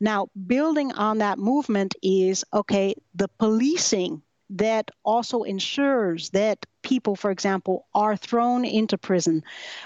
Now, 0.00 0.28
building 0.46 0.92
on 0.92 1.18
that 1.18 1.38
movement 1.38 1.94
is 2.02 2.44
okay, 2.52 2.94
the 3.14 3.28
policing 3.38 4.22
that 4.48 4.90
also 5.04 5.42
ensures 5.42 6.30
that 6.30 6.64
people, 6.82 7.14
for 7.16 7.30
example, 7.30 7.86
are 7.92 8.16
thrown 8.16 8.64
into 8.64 8.96
prison 8.96 9.42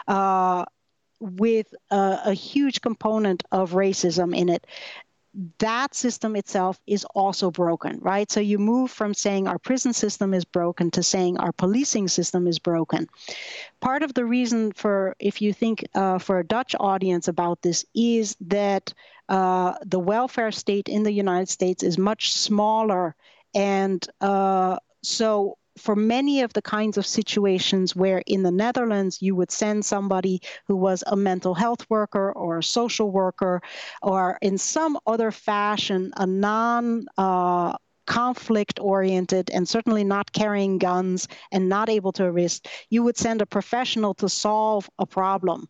uh, 0.06 0.64
with 1.20 1.74
a, 1.90 2.18
a, 2.26 2.34
huge 2.34 2.80
component 2.80 3.42
of 3.52 3.72
racism 3.72 4.36
in 4.36 4.48
it 4.48 4.66
that 5.58 5.94
system 5.94 6.34
itself 6.34 6.80
is 6.86 7.04
also 7.14 7.50
broken, 7.50 7.98
right? 8.00 8.30
So 8.30 8.40
you 8.40 8.58
move 8.58 8.90
from 8.90 9.14
saying 9.14 9.46
our 9.46 9.58
prison 9.58 9.92
system 9.92 10.34
is 10.34 10.44
broken 10.44 10.90
to 10.92 11.02
saying 11.02 11.38
our 11.38 11.52
policing 11.52 12.08
system 12.08 12.46
is 12.46 12.58
broken. 12.58 13.08
Part 13.80 14.02
of 14.02 14.14
the 14.14 14.24
reason 14.24 14.72
for, 14.72 15.14
if 15.20 15.40
you 15.40 15.52
think 15.52 15.84
uh, 15.94 16.18
for 16.18 16.40
a 16.40 16.46
Dutch 16.46 16.74
audience 16.80 17.28
about 17.28 17.62
this, 17.62 17.84
is 17.94 18.36
that 18.40 18.92
uh, 19.28 19.74
the 19.86 20.00
welfare 20.00 20.50
state 20.50 20.88
in 20.88 21.04
the 21.04 21.12
United 21.12 21.48
States 21.48 21.82
is 21.82 21.96
much 21.96 22.32
smaller. 22.32 23.14
And 23.54 24.04
uh, 24.20 24.78
so 25.02 25.58
for 25.80 25.96
many 25.96 26.42
of 26.42 26.52
the 26.52 26.62
kinds 26.62 26.96
of 26.98 27.06
situations 27.06 27.96
where 27.96 28.22
in 28.26 28.42
the 28.42 28.50
Netherlands 28.50 29.22
you 29.22 29.34
would 29.34 29.50
send 29.50 29.84
somebody 29.84 30.40
who 30.66 30.76
was 30.76 31.02
a 31.06 31.16
mental 31.16 31.54
health 31.54 31.86
worker 31.88 32.32
or 32.32 32.58
a 32.58 32.62
social 32.62 33.10
worker 33.10 33.62
or 34.02 34.38
in 34.42 34.58
some 34.58 34.98
other 35.06 35.30
fashion 35.30 36.12
a 36.16 36.26
non 36.26 37.06
uh, 37.16 37.76
conflict 38.06 38.80
oriented 38.80 39.50
and 39.50 39.68
certainly 39.68 40.04
not 40.04 40.32
carrying 40.32 40.78
guns 40.78 41.28
and 41.52 41.68
not 41.68 41.88
able 41.88 42.12
to 42.12 42.24
arrest, 42.24 42.66
you 42.88 43.02
would 43.02 43.16
send 43.16 43.40
a 43.40 43.46
professional 43.46 44.14
to 44.14 44.28
solve 44.28 44.90
a 44.98 45.06
problem 45.06 45.68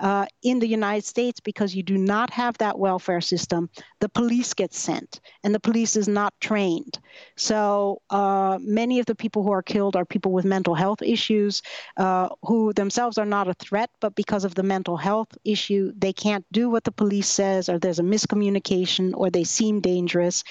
uh, 0.00 0.26
in 0.42 0.58
the 0.58 0.68
United 0.68 1.04
States, 1.04 1.40
because 1.40 1.74
you 1.74 1.82
do 1.82 1.98
not 1.98 2.30
have 2.30 2.56
that 2.58 2.78
welfare 2.78 3.20
system, 3.20 3.68
the 4.00 4.08
police 4.08 4.54
get 4.54 4.74
sent, 4.74 5.20
and 5.44 5.54
the 5.54 5.60
police 5.60 5.96
is 5.96 6.08
not 6.08 6.34
trained. 6.40 6.98
So 7.36 8.02
uh, 8.10 8.58
many 8.60 9.00
of 9.00 9.06
the 9.06 9.14
people 9.14 9.42
who 9.42 9.52
are 9.52 9.62
killed 9.62 9.96
are 9.96 10.04
people 10.04 10.32
with 10.32 10.44
mental 10.44 10.74
health 10.74 11.02
issues, 11.02 11.62
uh, 11.96 12.28
who 12.42 12.72
themselves 12.72 13.18
are 13.18 13.26
not 13.26 13.48
a 13.48 13.54
threat, 13.54 13.90
but 14.00 14.14
because 14.14 14.44
of 14.44 14.54
the 14.54 14.62
mental 14.62 14.96
health 14.96 15.28
issue, 15.44 15.92
they 15.96 16.12
can't 16.12 16.44
do 16.52 16.70
what 16.70 16.84
the 16.84 16.92
police 16.92 17.28
says, 17.28 17.68
or 17.68 17.78
there's 17.78 17.98
a 17.98 18.02
miscommunication, 18.02 19.12
or 19.14 19.30
they 19.30 19.44
seem 19.44 19.80
dangerous. 19.80 20.44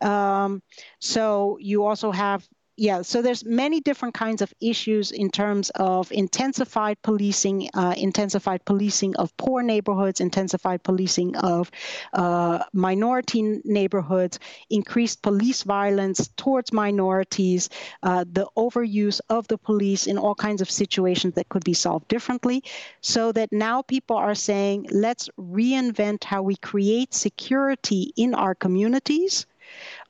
Um, 0.00 0.62
so 1.00 1.58
you 1.60 1.84
also 1.84 2.10
have 2.12 2.46
yeah 2.76 3.02
so 3.02 3.22
there's 3.22 3.44
many 3.44 3.80
different 3.80 4.14
kinds 4.14 4.42
of 4.42 4.52
issues 4.60 5.12
in 5.12 5.30
terms 5.30 5.70
of 5.76 6.10
intensified 6.10 7.00
policing 7.02 7.68
uh, 7.74 7.94
intensified 7.96 8.64
policing 8.64 9.14
of 9.16 9.36
poor 9.36 9.62
neighborhoods 9.62 10.20
intensified 10.20 10.82
policing 10.82 11.36
of 11.36 11.70
uh, 12.14 12.64
minority 12.72 13.60
neighborhoods 13.64 14.38
increased 14.70 15.22
police 15.22 15.62
violence 15.62 16.28
towards 16.36 16.72
minorities 16.72 17.68
uh, 18.02 18.24
the 18.32 18.46
overuse 18.56 19.20
of 19.30 19.46
the 19.48 19.58
police 19.58 20.06
in 20.06 20.18
all 20.18 20.34
kinds 20.34 20.60
of 20.60 20.70
situations 20.70 21.34
that 21.34 21.48
could 21.48 21.64
be 21.64 21.74
solved 21.74 22.08
differently 22.08 22.62
so 23.00 23.30
that 23.30 23.52
now 23.52 23.82
people 23.82 24.16
are 24.16 24.34
saying 24.34 24.86
let's 24.90 25.28
reinvent 25.38 26.24
how 26.24 26.42
we 26.42 26.56
create 26.56 27.14
security 27.14 28.12
in 28.16 28.34
our 28.34 28.54
communities 28.54 29.46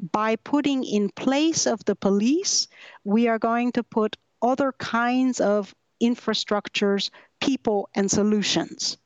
by 0.00 0.36
putting 0.36 0.84
in 0.84 1.10
place 1.10 1.66
of 1.66 1.84
the 1.84 1.96
police, 1.96 2.68
we 3.04 3.28
are 3.28 3.38
going 3.38 3.72
to 3.72 3.82
put 3.82 4.16
other 4.42 4.72
kinds 4.72 5.40
of 5.40 5.74
infrastructures, 6.02 7.10
people, 7.40 7.88
and 7.94 8.10
solutions. 8.10 8.98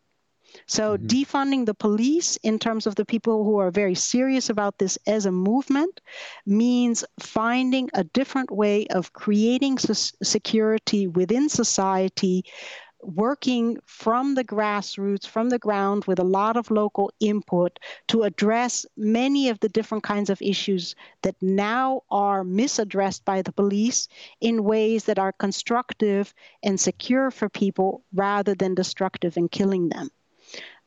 So, 0.66 0.96
mm-hmm. 0.96 1.06
defunding 1.06 1.66
the 1.66 1.74
police 1.74 2.36
in 2.42 2.58
terms 2.58 2.86
of 2.86 2.94
the 2.94 3.04
people 3.04 3.44
who 3.44 3.58
are 3.58 3.70
very 3.70 3.94
serious 3.94 4.50
about 4.50 4.78
this 4.78 4.98
as 5.06 5.26
a 5.26 5.32
movement 5.32 6.00
means 6.46 7.04
finding 7.20 7.90
a 7.94 8.04
different 8.04 8.50
way 8.50 8.86
of 8.88 9.12
creating 9.12 9.78
security 9.78 11.06
within 11.06 11.48
society 11.48 12.44
working 13.02 13.78
from 13.86 14.34
the 14.34 14.44
grassroots, 14.44 15.26
from 15.26 15.50
the 15.50 15.58
ground, 15.58 16.04
with 16.06 16.18
a 16.18 16.24
lot 16.24 16.56
of 16.56 16.70
local 16.70 17.12
input 17.20 17.78
to 18.08 18.22
address 18.22 18.84
many 18.96 19.48
of 19.48 19.60
the 19.60 19.68
different 19.68 20.04
kinds 20.04 20.30
of 20.30 20.40
issues 20.42 20.94
that 21.22 21.36
now 21.40 22.02
are 22.10 22.44
misaddressed 22.44 23.24
by 23.24 23.42
the 23.42 23.52
police 23.52 24.08
in 24.40 24.64
ways 24.64 25.04
that 25.04 25.18
are 25.18 25.32
constructive 25.32 26.34
and 26.62 26.80
secure 26.80 27.30
for 27.30 27.48
people 27.48 28.02
rather 28.14 28.54
than 28.54 28.74
destructive 28.74 29.36
and 29.36 29.50
killing 29.50 29.88
them. 29.88 30.10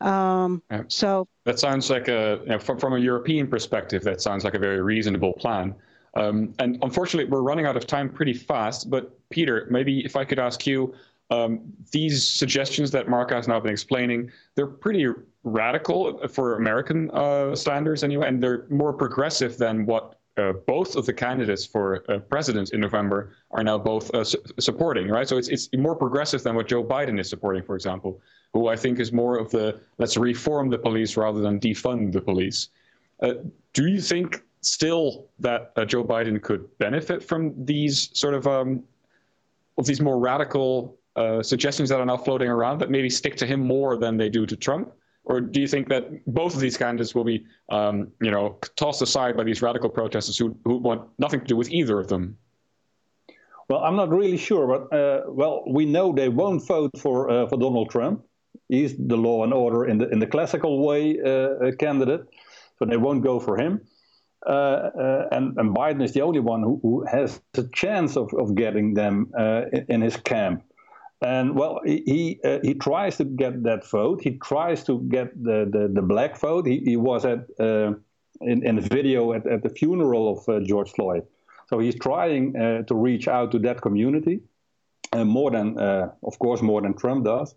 Um. 0.01 0.63
So 0.87 1.27
that 1.43 1.59
sounds 1.59 1.89
like 1.89 2.07
a 2.07 2.39
you 2.43 2.49
know, 2.49 2.59
from, 2.59 2.79
from 2.79 2.93
a 2.93 2.99
European 2.99 3.47
perspective. 3.47 4.03
That 4.03 4.19
sounds 4.19 4.43
like 4.43 4.55
a 4.55 4.59
very 4.59 4.81
reasonable 4.81 5.33
plan. 5.33 5.75
Um, 6.15 6.53
and 6.59 6.77
unfortunately, 6.81 7.31
we're 7.31 7.41
running 7.41 7.65
out 7.65 7.77
of 7.77 7.87
time 7.87 8.09
pretty 8.09 8.33
fast. 8.33 8.89
But 8.89 9.17
Peter, 9.29 9.67
maybe 9.69 10.03
if 10.03 10.15
I 10.15 10.25
could 10.25 10.39
ask 10.39 10.67
you, 10.67 10.93
um, 11.31 11.61
these 11.91 12.27
suggestions 12.27 12.91
that 12.91 13.07
Mark 13.07 13.31
has 13.31 13.47
now 13.47 13.59
been 13.59 13.71
explaining, 13.71 14.29
they're 14.55 14.67
pretty 14.67 15.07
radical 15.43 16.27
for 16.27 16.57
American 16.57 17.09
uh, 17.11 17.55
standards 17.55 18.03
anyway, 18.03 18.27
and 18.27 18.43
they're 18.43 18.67
more 18.69 18.93
progressive 18.93 19.57
than 19.57 19.85
what 19.85 20.19
uh, 20.37 20.53
both 20.67 20.95
of 20.95 21.05
the 21.05 21.13
candidates 21.13 21.65
for 21.65 22.03
uh, 22.09 22.19
president 22.19 22.71
in 22.71 22.79
November 22.79 23.33
are 23.51 23.63
now 23.63 23.77
both 23.77 24.13
uh, 24.13 24.23
su- 24.23 24.41
supporting, 24.59 25.07
right? 25.07 25.27
So 25.27 25.37
it's 25.37 25.47
it's 25.47 25.69
more 25.77 25.95
progressive 25.95 26.43
than 26.43 26.55
what 26.55 26.67
Joe 26.67 26.83
Biden 26.83 27.19
is 27.19 27.29
supporting, 27.29 27.63
for 27.63 27.75
example, 27.75 28.21
who 28.53 28.67
I 28.67 28.75
think 28.75 28.99
is 28.99 29.11
more 29.11 29.37
of 29.37 29.51
the 29.51 29.79
let's 29.97 30.17
reform 30.17 30.69
the 30.69 30.77
police 30.77 31.17
rather 31.17 31.41
than 31.41 31.59
defund 31.59 32.11
the 32.11 32.21
police. 32.21 32.69
Uh, 33.21 33.33
do 33.73 33.87
you 33.87 34.01
think 34.01 34.43
still 34.61 35.27
that 35.39 35.71
uh, 35.75 35.85
Joe 35.85 36.03
Biden 36.03 36.41
could 36.41 36.65
benefit 36.77 37.23
from 37.23 37.53
these 37.65 38.09
sort 38.13 38.33
of 38.33 38.47
um, 38.47 38.83
of 39.77 39.85
these 39.85 40.01
more 40.01 40.19
radical 40.19 40.97
uh, 41.15 41.43
suggestions 41.43 41.89
that 41.89 41.99
are 41.99 42.05
now 42.05 42.17
floating 42.17 42.49
around 42.49 42.79
that 42.79 42.89
maybe 42.89 43.09
stick 43.09 43.35
to 43.37 43.45
him 43.45 43.59
more 43.59 43.97
than 43.97 44.17
they 44.17 44.29
do 44.29 44.45
to 44.45 44.55
Trump? 44.55 44.91
Or 45.23 45.39
do 45.39 45.61
you 45.61 45.67
think 45.67 45.87
that 45.89 46.25
both 46.25 46.55
of 46.55 46.61
these 46.61 46.77
candidates 46.77 47.13
will 47.13 47.23
be, 47.23 47.45
um, 47.69 48.11
you 48.21 48.31
know, 48.31 48.57
tossed 48.75 49.01
aside 49.01 49.37
by 49.37 49.43
these 49.43 49.61
radical 49.61 49.89
protesters 49.89 50.37
who, 50.37 50.57
who 50.65 50.77
want 50.77 51.07
nothing 51.19 51.41
to 51.41 51.45
do 51.45 51.55
with 51.55 51.69
either 51.69 51.99
of 51.99 52.07
them? 52.07 52.37
Well, 53.69 53.83
I'm 53.83 53.95
not 53.95 54.09
really 54.09 54.37
sure, 54.37 54.67
but 54.67 54.95
uh, 54.95 55.21
well, 55.27 55.63
we 55.67 55.85
know 55.85 56.11
they 56.11 56.27
won't 56.27 56.65
vote 56.67 56.91
for 56.97 57.29
uh, 57.29 57.47
for 57.47 57.57
Donald 57.57 57.89
Trump. 57.89 58.25
He's 58.67 58.97
the 58.97 59.15
law 59.15 59.43
and 59.43 59.53
order 59.53 59.85
in 59.85 59.97
the 59.97 60.09
in 60.09 60.19
the 60.19 60.27
classical 60.27 60.85
way 60.85 61.17
uh, 61.21 61.71
candidate, 61.79 62.27
so 62.77 62.85
they 62.85 62.97
won't 62.97 63.23
go 63.23 63.39
for 63.39 63.57
him. 63.57 63.79
Uh, 64.45 64.49
uh, 64.49 65.27
and, 65.31 65.55
and, 65.57 65.75
Biden 65.75 66.03
is 66.03 66.13
the 66.13 66.21
only 66.21 66.39
one 66.39 66.63
who, 66.63 66.79
who 66.81 67.05
has 67.05 67.39
a 67.53 67.63
chance 67.73 68.17
of, 68.17 68.33
of 68.33 68.55
getting 68.55 68.95
them 68.95 69.31
uh, 69.37 69.65
in, 69.71 69.85
in, 69.89 70.01
his 70.01 70.17
camp. 70.17 70.63
And 71.21 71.55
well, 71.55 71.81
he 71.85 72.03
he, 72.05 72.39
uh, 72.43 72.59
he, 72.63 72.73
tries 72.73 73.17
to 73.17 73.25
get 73.25 73.61
that 73.63 73.87
vote. 73.87 74.21
He 74.23 74.39
tries 74.39 74.83
to 74.85 75.01
get 75.01 75.31
the, 75.41 75.69
the, 75.71 75.87
the 75.93 76.01
black 76.01 76.37
vote. 76.39 76.65
He, 76.65 76.79
he 76.79 76.97
was 76.97 77.25
at 77.25 77.45
uh, 77.59 77.93
in, 78.41 78.65
in 78.65 78.77
the 78.77 78.81
video 78.81 79.33
at, 79.33 79.45
at 79.45 79.61
the 79.61 79.69
funeral 79.69 80.31
of 80.31 80.49
uh, 80.49 80.59
George 80.61 80.91
Floyd. 80.91 81.23
So 81.69 81.77
he's 81.77 81.95
trying 81.95 82.55
uh, 82.55 82.81
to 82.83 82.95
reach 82.95 83.27
out 83.27 83.51
to 83.51 83.59
that 83.59 83.81
community, 83.81 84.41
uh, 85.13 85.23
more 85.23 85.51
than, 85.51 85.77
uh, 85.77 86.11
of 86.23 86.39
course, 86.39 86.61
more 86.61 86.81
than 86.81 86.95
Trump 86.95 87.25
does. 87.25 87.53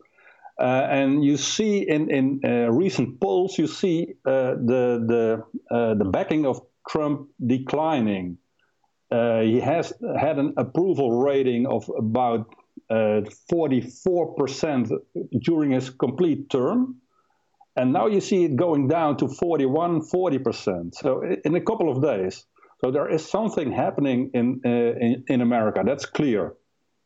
and 0.58 1.24
you 1.24 1.36
see 1.36 1.78
in 1.78 2.10
in 2.10 2.40
recent 2.70 3.18
polls, 3.18 3.58
you 3.58 3.66
see 3.66 4.14
the 4.24 5.00
the 5.10 5.42
the 6.00 6.04
backing 6.04 6.44
of 6.46 6.60
Trump 6.86 7.28
declining. 7.46 8.36
he 9.10 9.60
has 9.60 9.92
had 10.18 10.38
an 10.38 10.52
approval 10.56 11.08
rating 11.22 11.66
of 11.66 11.90
about 11.96 12.54
44% 12.90 14.92
uh, 14.92 14.96
during 15.40 15.72
his 15.72 15.90
complete 15.90 16.48
term. 16.50 16.96
And 17.76 17.92
now 17.92 18.06
you 18.06 18.20
see 18.20 18.44
it 18.44 18.56
going 18.56 18.88
down 18.88 19.16
to 19.16 19.28
41, 19.28 20.02
40%. 20.02 20.94
So 20.94 21.22
in 21.44 21.56
a 21.56 21.60
couple 21.60 21.90
of 21.90 22.02
days. 22.02 22.46
So 22.80 22.90
there 22.90 23.08
is 23.08 23.26
something 23.26 23.72
happening 23.72 24.30
in, 24.34 24.60
uh, 24.64 24.68
in, 24.68 25.24
in, 25.28 25.40
America. 25.40 25.82
That's 25.84 26.04
clear. 26.04 26.54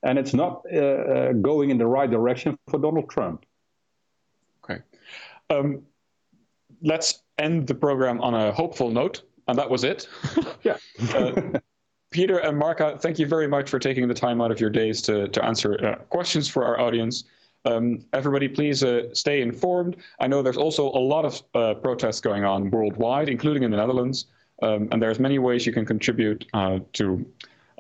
And 0.02 0.18
it's 0.18 0.34
not 0.34 0.62
uh, 0.72 0.78
uh, 0.78 1.32
going 1.34 1.70
in 1.70 1.78
the 1.78 1.86
right 1.86 2.10
direction 2.10 2.58
for 2.68 2.78
Donald 2.78 3.08
Trump. 3.08 3.44
Okay. 4.64 4.82
Um, 5.50 5.82
let's 6.82 7.22
end 7.38 7.68
the 7.68 7.74
program 7.74 8.20
on 8.20 8.34
a 8.34 8.52
hopeful 8.52 8.90
note. 8.90 9.22
And 9.46 9.58
that 9.58 9.70
was 9.70 9.84
it. 9.84 10.08
yeah. 10.62 10.76
uh, 11.14 11.60
Peter 12.10 12.38
and 12.38 12.56
Markha, 12.56 12.96
thank 12.98 13.18
you 13.18 13.26
very 13.26 13.46
much 13.46 13.68
for 13.68 13.78
taking 13.78 14.08
the 14.08 14.14
time 14.14 14.40
out 14.40 14.50
of 14.50 14.60
your 14.60 14.70
days 14.70 15.02
to, 15.02 15.28
to 15.28 15.44
answer 15.44 15.84
uh, 15.84 15.94
questions 16.04 16.48
for 16.48 16.64
our 16.64 16.80
audience. 16.80 17.24
Um, 17.64 18.04
everybody, 18.12 18.48
please 18.48 18.82
uh, 18.82 19.12
stay 19.12 19.42
informed. 19.42 19.96
I 20.20 20.26
know 20.26 20.40
there's 20.42 20.56
also 20.56 20.88
a 20.88 21.02
lot 21.14 21.24
of 21.26 21.42
uh, 21.54 21.74
protests 21.74 22.20
going 22.20 22.44
on 22.44 22.70
worldwide, 22.70 23.28
including 23.28 23.62
in 23.62 23.70
the 23.70 23.76
Netherlands, 23.76 24.26
um, 24.62 24.88
and 24.90 25.02
there's 25.02 25.18
many 25.18 25.38
ways 25.38 25.66
you 25.66 25.72
can 25.72 25.84
contribute 25.84 26.46
uh, 26.54 26.78
to, 26.94 27.26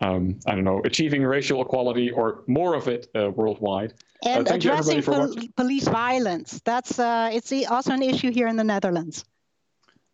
um, 0.02 0.38
I 0.46 0.54
don't 0.54 0.64
know, 0.64 0.82
achieving 0.84 1.22
racial 1.22 1.62
equality 1.62 2.10
or 2.10 2.42
more 2.46 2.74
of 2.74 2.86
it 2.88 3.08
uh, 3.14 3.30
worldwide. 3.30 3.94
And 4.26 4.46
addressing 4.48 5.02
pol- 5.02 5.34
police 5.56 5.88
violence. 5.88 6.60
That's 6.64 6.98
uh, 6.98 7.30
it's 7.32 7.52
also 7.68 7.92
an 7.92 8.02
issue 8.02 8.32
here 8.32 8.48
in 8.48 8.56
the 8.56 8.64
Netherlands. 8.64 9.24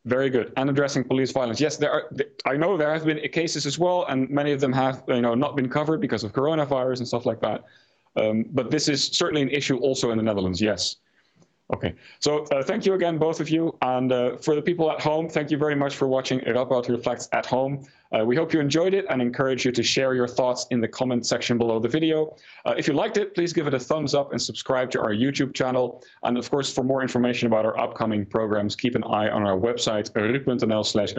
Very 0.04 0.28
good. 0.28 0.52
And 0.56 0.68
addressing 0.68 1.04
police 1.04 1.32
violence. 1.32 1.60
Yes, 1.60 1.76
there 1.76 1.90
are. 1.90 2.10
I 2.44 2.56
know 2.56 2.76
there 2.76 2.92
have 2.92 3.06
been 3.06 3.18
cases 3.30 3.64
as 3.64 3.78
well, 3.78 4.04
and 4.08 4.28
many 4.28 4.52
of 4.52 4.60
them 4.60 4.72
have, 4.72 5.02
you 5.08 5.22
know, 5.22 5.34
not 5.34 5.56
been 5.56 5.68
covered 5.68 6.00
because 6.00 6.24
of 6.24 6.32
coronavirus 6.32 6.98
and 6.98 7.08
stuff 7.08 7.24
like 7.24 7.40
that. 7.40 7.64
Um, 8.16 8.44
but 8.50 8.70
this 8.70 8.88
is 8.88 9.02
certainly 9.04 9.42
an 9.42 9.48
issue 9.48 9.78
also 9.78 10.10
in 10.10 10.18
the 10.18 10.22
Netherlands. 10.22 10.60
Yes. 10.60 10.96
Okay. 11.72 11.94
So 12.20 12.44
uh, 12.52 12.62
thank 12.62 12.84
you 12.84 12.92
again, 12.92 13.16
both 13.16 13.40
of 13.40 13.48
you, 13.48 13.76
and 13.80 14.12
uh, 14.12 14.36
for 14.36 14.54
the 14.54 14.60
people 14.60 14.90
at 14.90 15.00
home, 15.00 15.30
thank 15.30 15.50
you 15.50 15.56
very 15.56 15.74
much 15.74 15.96
for 15.96 16.06
watching 16.06 16.40
Radboud 16.40 16.88
Reflects 16.90 17.28
at 17.32 17.46
home. 17.46 17.86
Uh, 18.12 18.22
we 18.22 18.36
hope 18.36 18.52
you 18.52 18.60
enjoyed 18.60 18.92
it 18.92 19.06
and 19.08 19.22
encourage 19.22 19.64
you 19.64 19.72
to 19.72 19.82
share 19.82 20.14
your 20.14 20.28
thoughts 20.28 20.66
in 20.70 20.80
the 20.82 20.86
comment 20.86 21.26
section 21.26 21.56
below 21.56 21.80
the 21.80 21.88
video. 21.88 22.36
Uh, 22.66 22.74
if 22.76 22.86
you 22.86 22.92
liked 22.92 23.16
it, 23.16 23.34
please 23.34 23.54
give 23.54 23.66
it 23.66 23.72
a 23.72 23.78
thumbs 23.78 24.14
up 24.14 24.32
and 24.32 24.40
subscribe 24.40 24.90
to 24.90 25.00
our 25.00 25.12
YouTube 25.12 25.54
channel. 25.54 26.04
And 26.22 26.36
of 26.36 26.50
course, 26.50 26.72
for 26.72 26.84
more 26.84 27.00
information 27.00 27.46
about 27.46 27.64
our 27.64 27.78
upcoming 27.80 28.26
programs, 28.26 28.76
keep 28.76 28.94
an 28.94 29.02
eye 29.04 29.30
on 29.30 29.42
our 29.42 29.58
website, 29.58 30.14
ru.nl 30.14 30.84
slash 30.84 31.14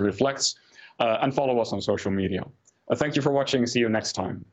Reflects, 0.00 0.54
uh, 0.98 1.18
and 1.20 1.34
follow 1.34 1.60
us 1.60 1.74
on 1.74 1.80
social 1.82 2.10
media. 2.10 2.42
Uh, 2.90 2.96
thank 2.96 3.16
you 3.16 3.22
for 3.22 3.32
watching. 3.32 3.66
See 3.66 3.80
you 3.80 3.90
next 3.90 4.12
time. 4.14 4.44